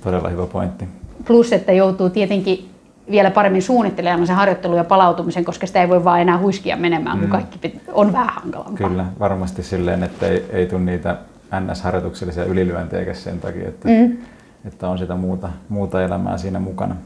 Todella 0.03 0.29
hyvä 0.29 0.47
pointti. 0.47 0.89
Plus, 1.27 1.53
että 1.53 1.73
joutuu 1.73 2.11
tietenkin 2.11 2.69
vielä 3.11 3.31
paremmin 3.31 3.63
suunnittelemaan 3.63 4.27
sen 4.27 4.37
harjoittelun 4.37 4.77
ja 4.77 4.85
palautumisen, 4.85 5.45
koska 5.45 5.67
sitä 5.67 5.81
ei 5.81 5.89
voi 5.89 6.05
vaan 6.05 6.21
enää 6.21 6.39
huiskia 6.39 6.77
menemään, 6.77 7.17
mm. 7.17 7.21
kun 7.21 7.31
kaikki 7.31 7.81
on 7.93 8.13
vähän 8.13 8.35
hankalampaa. 8.35 8.89
Kyllä, 8.89 9.07
varmasti 9.19 9.63
silleen, 9.63 10.03
että 10.03 10.27
ei, 10.27 10.45
ei 10.53 10.67
tule 10.67 10.81
niitä 10.81 11.17
NS-harjoituksellisia 11.61 12.45
ylilyöntejä 12.45 13.15
sen 13.15 13.41
takia, 13.41 13.69
että, 13.69 13.89
mm. 13.89 14.17
että 14.65 14.89
on 14.89 14.99
sitä 14.99 15.15
muuta, 15.15 15.49
muuta 15.69 16.03
elämää 16.03 16.39
siinä 16.39 16.61
mukana. 16.61 16.97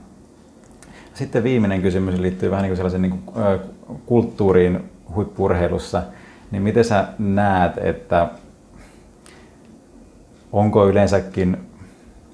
Sitten 1.14 1.42
viimeinen 1.42 1.82
kysymys 1.82 2.18
liittyy 2.18 2.50
vähän 2.50 2.62
niin 2.62 2.70
kuin 2.70 2.76
sellaisen 2.76 3.02
niin 3.02 3.18
kuin, 3.18 3.60
kulttuuriin 4.06 4.90
huippurheilussa. 5.14 6.02
Niin 6.50 6.62
miten 6.62 6.84
sä 6.84 7.04
näet, 7.18 7.78
että 7.78 8.28
onko 10.52 10.88
yleensäkin, 10.88 11.56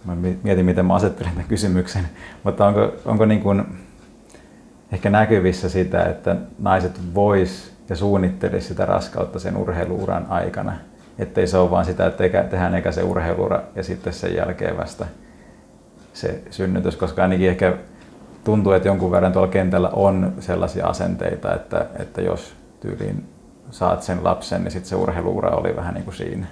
mä 0.07 0.15
mietin 0.43 0.65
miten 0.67 0.87
mä 0.87 0.95
asettelen 0.95 1.33
tämän 1.33 1.49
kysymyksen, 1.49 2.05
mutta 2.45 2.67
onko, 2.67 2.93
onko 3.05 3.25
niin 3.25 3.41
kuin, 3.41 3.65
ehkä 4.93 5.11
näkyvissä 5.11 5.69
sitä, 5.69 6.05
että 6.05 6.37
naiset 6.59 7.01
vois 7.15 7.73
ja 7.89 7.97
suunnittelisi 7.97 8.69
sitä 8.69 8.87
raskautta 8.87 9.39
sen 9.39 9.57
urheiluuran 9.57 10.27
aikana. 10.29 10.73
Ettei 11.19 11.47
se 11.47 11.59
ole 11.59 11.71
vaan 11.71 11.85
sitä, 11.85 12.07
että 12.07 12.29
tehdään 12.51 12.75
eka 12.75 12.93
se 12.93 13.03
urheiluura 13.03 13.63
ja 13.75 13.83
sitten 13.83 14.13
sen 14.13 14.35
jälkeen 14.35 14.77
vasta 14.77 15.07
se 16.13 16.43
synnytys, 16.51 16.97
koska 16.97 17.23
ainakin 17.23 17.49
ehkä 17.49 17.75
tuntuu, 18.45 18.73
että 18.73 18.89
jonkun 18.89 19.11
verran 19.11 19.33
tuolla 19.33 19.49
kentällä 19.49 19.89
on 19.89 20.33
sellaisia 20.41 20.87
asenteita, 20.87 21.55
että, 21.55 21.87
että 21.99 22.21
jos 22.21 22.55
tyyliin 22.81 23.25
saat 23.71 24.03
sen 24.03 24.25
lapsen, 24.25 24.65
niin 24.65 24.73
sitten 24.73 24.89
se 24.89 24.97
urheiluura 24.97 25.51
oli 25.51 25.77
vähän 25.77 25.95
niin 25.95 26.05
kuin 26.05 26.15
siinä. 26.15 26.47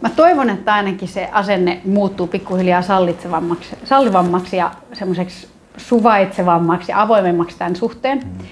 Mä 0.00 0.10
toivon, 0.16 0.50
että 0.50 0.74
ainakin 0.74 1.08
se 1.08 1.28
asenne 1.32 1.80
muuttuu 1.84 2.26
pikkuhiljaa 2.26 2.82
sallitsevammaksi, 2.82 3.76
sallivammaksi 3.84 4.56
ja 4.56 4.70
semmoiseksi 4.92 5.48
suvaitsevammaksi 5.76 6.92
ja 6.92 7.02
avoimemmaksi 7.02 7.58
tämän 7.58 7.76
suhteen. 7.76 8.18
Mm. 8.18 8.46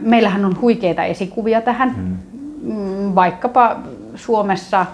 Meillähän 0.00 0.44
on 0.44 0.60
huikeita 0.60 1.04
esikuvia 1.04 1.60
tähän, 1.60 1.94
mm. 1.96 2.74
mm. 2.74 3.14
vaikkapa 3.14 3.76
Suomessa, 4.14 4.86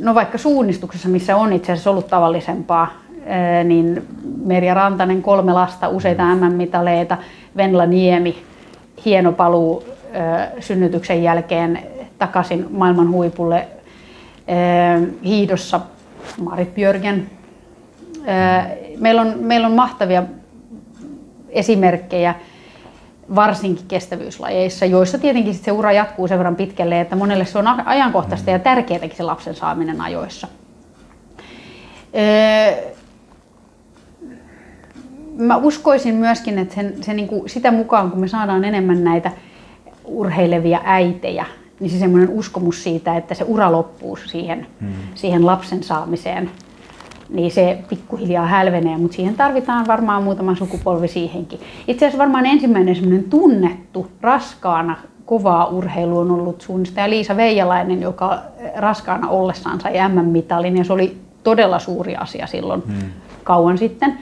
no 0.00 0.14
vaikka 0.14 0.38
suunnistuksessa, 0.38 1.08
missä 1.08 1.36
on 1.36 1.52
itse 1.52 1.72
asiassa 1.72 1.90
ollut 1.90 2.06
tavallisempaa, 2.06 2.92
niin 3.64 4.02
Merja 4.44 4.74
Rantanen, 4.74 5.22
kolme 5.22 5.52
lasta, 5.52 5.88
useita 5.88 6.34
MM-mitaleita, 6.34 7.16
Venla 7.56 7.86
Niemi, 7.86 8.42
hieno 9.04 9.32
paluu 9.32 9.84
synnytyksen 10.60 11.22
jälkeen 11.22 11.78
takaisin 12.18 12.66
maailman 12.70 13.10
huipulle, 13.10 13.68
hiidossa 15.24 15.80
Marit 16.40 16.74
Björgen. 16.74 17.30
Meillä 18.98 19.20
on, 19.20 19.34
meillä 19.40 19.66
on 19.66 19.74
mahtavia 19.74 20.22
esimerkkejä 21.48 22.34
varsinkin 23.34 23.86
kestävyyslajeissa, 23.88 24.86
joissa 24.86 25.18
tietenkin 25.18 25.54
se 25.54 25.72
ura 25.72 25.92
jatkuu 25.92 26.28
sen 26.28 26.38
verran 26.38 26.56
pitkälle, 26.56 27.00
että 27.00 27.16
monelle 27.16 27.44
se 27.44 27.58
on 27.58 27.66
ajankohtaista 27.66 28.50
ja 28.50 28.58
tärkeätäkin 28.58 29.16
se 29.16 29.22
lapsen 29.22 29.54
saaminen 29.54 30.00
ajoissa. 30.00 30.48
Mä 35.36 35.56
uskoisin 35.56 36.14
myöskin, 36.14 36.58
että 36.58 36.74
sen, 36.74 36.94
se 37.02 37.14
niin 37.14 37.28
kuin 37.28 37.48
sitä 37.48 37.70
mukaan, 37.70 38.10
kun 38.10 38.20
me 38.20 38.28
saadaan 38.28 38.64
enemmän 38.64 39.04
näitä 39.04 39.30
urheilevia 40.04 40.80
äitejä, 40.84 41.46
niin 41.82 41.90
se 41.90 41.98
semmoinen 41.98 42.28
uskomus 42.28 42.82
siitä, 42.82 43.16
että 43.16 43.34
se 43.34 43.44
ura 43.44 43.72
loppuu 43.72 44.16
siihen, 44.16 44.66
hmm. 44.80 44.92
siihen 45.14 45.46
lapsen 45.46 45.82
saamiseen, 45.82 46.50
niin 47.28 47.50
se 47.50 47.78
pikkuhiljaa 47.88 48.46
hälvenee, 48.46 48.96
mutta 48.96 49.14
siihen 49.14 49.34
tarvitaan 49.34 49.86
varmaan 49.86 50.22
muutama 50.22 50.54
sukupolvi 50.54 51.08
siihenkin. 51.08 51.60
Itse 51.88 52.06
asiassa 52.06 52.18
varmaan 52.18 52.46
ensimmäinen 52.46 52.94
semmoinen 52.94 53.24
tunnettu 53.24 54.06
raskaana 54.20 54.96
kovaa 55.26 55.66
urheilu 55.66 56.18
on 56.18 56.30
ollut 56.30 56.60
suunnistaja 56.60 57.10
Liisa 57.10 57.36
Veijalainen, 57.36 58.02
joka 58.02 58.38
raskaana 58.76 59.28
ollessaan 59.28 59.80
sai 59.80 59.92
M-mitalin 60.08 60.76
ja 60.76 60.84
se 60.84 60.92
oli 60.92 61.16
todella 61.42 61.78
suuri 61.78 62.16
asia 62.16 62.46
silloin 62.46 62.82
hmm. 62.86 63.10
kauan 63.44 63.78
sitten. 63.78 64.18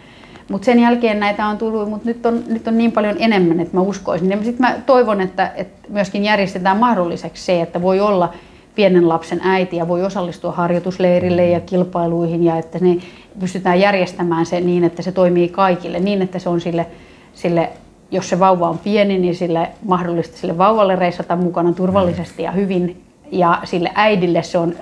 Mutta 0.51 0.65
sen 0.65 0.81
jälkeen 0.81 1.21
näitä 1.21 1.47
on 1.47 1.59
tullut, 1.59 1.91
mutta 1.91 2.09
nyt 2.09 2.27
on, 2.27 2.43
nyt 2.47 2.69
on 2.69 2.79
niin 2.79 2.93
paljon 2.93 3.17
enemmän, 3.19 3.61
että 3.61 3.77
mä 3.77 3.81
uskoisin. 3.81 4.31
Ja 4.31 4.37
sitten 4.37 4.67
mä 4.67 4.75
toivon, 4.87 5.21
että, 5.21 5.53
että 5.57 5.89
myöskin 5.89 6.25
järjestetään 6.25 6.77
mahdolliseksi 6.77 7.45
se, 7.45 7.61
että 7.61 7.83
voi 7.83 8.01
olla 8.01 8.33
pienen 8.75 9.09
lapsen 9.09 9.41
äiti 9.45 9.77
ja 9.77 9.89
voi 9.89 10.05
osallistua 10.05 10.53
harjoitusleirille 10.53 11.47
ja 11.47 11.61
kilpailuihin 11.61 12.45
ja 12.45 12.57
että 12.57 12.79
ne 12.79 12.97
pystytään 13.41 13.81
järjestämään 13.81 14.47
se 14.47 14.61
niin, 14.61 14.85
että 14.85 15.03
se 15.03 15.13
toimii 15.13 15.49
kaikille, 15.49 16.01
niin 16.01 16.23
että 16.23 16.39
se 16.39 16.49
on 16.49 16.61
sille, 16.61 16.87
sille 17.35 17.71
jos 18.11 18.29
se 18.29 18.39
vauva 18.39 18.69
on 18.69 18.79
pieni, 18.79 19.19
niin 19.19 19.35
sille 19.35 19.69
mahdollista 19.85 20.37
sille 20.37 20.59
vauvalle 20.59 20.97
reissata 20.97 21.37
mukana 21.37 21.73
turvallisesti 21.73 22.43
ja 22.43 22.53
hyvin 22.53 23.03
ja 23.33 23.59
sille 23.65 23.91
äidille 23.95 24.43
se 24.43 24.59
on 24.59 24.75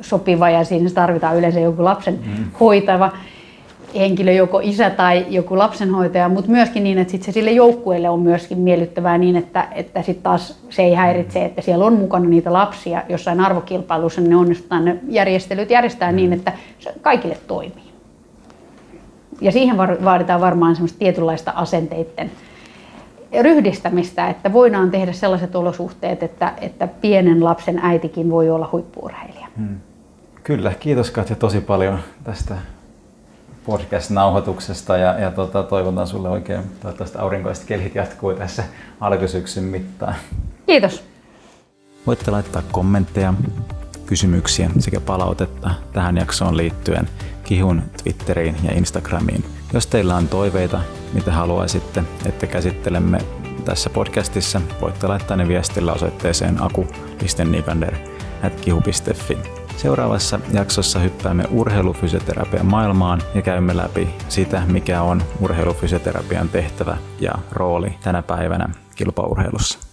sopiva 0.00 0.50
ja 0.50 0.64
siinä 0.64 0.90
tarvitaan 0.90 1.36
yleensä 1.36 1.60
joku 1.60 1.84
lapsen 1.84 2.14
mm. 2.14 2.44
hoitava 2.60 3.10
henkilö, 3.94 4.32
joko 4.32 4.60
isä 4.62 4.90
tai 4.90 5.26
joku 5.28 5.58
lapsenhoitaja, 5.58 6.28
mutta 6.28 6.50
myöskin 6.50 6.84
niin, 6.84 6.98
että 6.98 7.10
sit 7.10 7.22
se 7.22 7.32
sille 7.32 7.50
joukkueelle 7.50 8.10
on 8.10 8.20
myöskin 8.20 8.58
miellyttävää 8.58 9.18
niin, 9.18 9.36
että, 9.36 9.68
että 9.72 10.02
sitten 10.02 10.22
taas 10.22 10.60
se 10.70 10.82
ei 10.82 10.94
häiritse, 10.94 11.44
että 11.44 11.62
siellä 11.62 11.84
on 11.84 11.94
mukana 11.94 12.28
niitä 12.28 12.52
lapsia 12.52 13.02
jossain 13.08 13.40
arvokilpailussa, 13.40 14.20
niin 14.20 14.30
ne 14.30 14.36
onnistutaan 14.36 14.84
ne 14.84 14.96
järjestelyt 15.08 15.70
järjestää 15.70 16.12
niin, 16.12 16.32
että 16.32 16.52
se 16.78 16.94
kaikille 17.02 17.38
toimii. 17.46 17.92
Ja 19.40 19.52
siihen 19.52 19.76
vaaditaan 20.04 20.40
varmaan 20.40 20.74
semmoista 20.76 20.98
tietynlaista 20.98 21.50
asenteiden 21.50 22.30
ryhdistämistä, 23.42 24.28
että 24.28 24.52
voidaan 24.52 24.90
tehdä 24.90 25.12
sellaiset 25.12 25.56
olosuhteet, 25.56 26.22
että, 26.22 26.52
että 26.60 26.86
pienen 26.86 27.44
lapsen 27.44 27.78
äitikin 27.82 28.30
voi 28.30 28.50
olla 28.50 28.68
huippuurheilija. 28.72 29.46
Hmm. 29.56 29.76
Kyllä, 30.42 30.72
kiitos 30.80 31.10
Katja 31.10 31.36
tosi 31.36 31.60
paljon 31.60 31.98
tästä 32.24 32.54
podcast-nauhoituksesta 33.66 34.96
ja, 34.96 35.18
ja 35.18 35.30
tota, 35.30 35.62
toivotan 35.62 36.06
sulle 36.06 36.28
oikein 36.28 36.62
toivottavasti 36.80 37.18
aurinkoiset 37.18 37.64
kelit 37.64 37.94
jatkuu 37.94 38.34
tässä 38.34 38.64
alkusyksyn 39.00 39.64
mittaan. 39.64 40.14
Kiitos. 40.66 41.04
Voitte 42.06 42.30
laittaa 42.30 42.62
kommentteja, 42.72 43.34
kysymyksiä 44.06 44.70
sekä 44.78 45.00
palautetta 45.00 45.70
tähän 45.92 46.16
jaksoon 46.16 46.56
liittyen 46.56 47.08
Kihun 47.44 47.82
Twitteriin 48.02 48.56
ja 48.62 48.74
Instagramiin. 48.74 49.44
Jos 49.72 49.86
teillä 49.86 50.16
on 50.16 50.28
toiveita, 50.28 50.80
mitä 51.12 51.32
haluaisitte, 51.32 52.04
että 52.26 52.46
käsittelemme 52.46 53.18
tässä 53.64 53.90
podcastissa, 53.90 54.60
voitte 54.80 55.06
laittaa 55.06 55.36
ne 55.36 55.48
viestillä 55.48 55.92
osoitteeseen 55.92 56.62
aku.nikander.kihu.fi. 56.62 59.61
Seuraavassa 59.76 60.40
jaksossa 60.52 60.98
hyppäämme 60.98 61.44
urheilufysioterapian 61.50 62.66
maailmaan 62.66 63.22
ja 63.34 63.42
käymme 63.42 63.76
läpi 63.76 64.08
sitä, 64.28 64.62
mikä 64.66 65.02
on 65.02 65.22
urheilufysioterapian 65.40 66.48
tehtävä 66.48 66.96
ja 67.20 67.32
rooli 67.52 67.94
tänä 68.02 68.22
päivänä 68.22 68.68
kilpaurheilussa. 68.94 69.91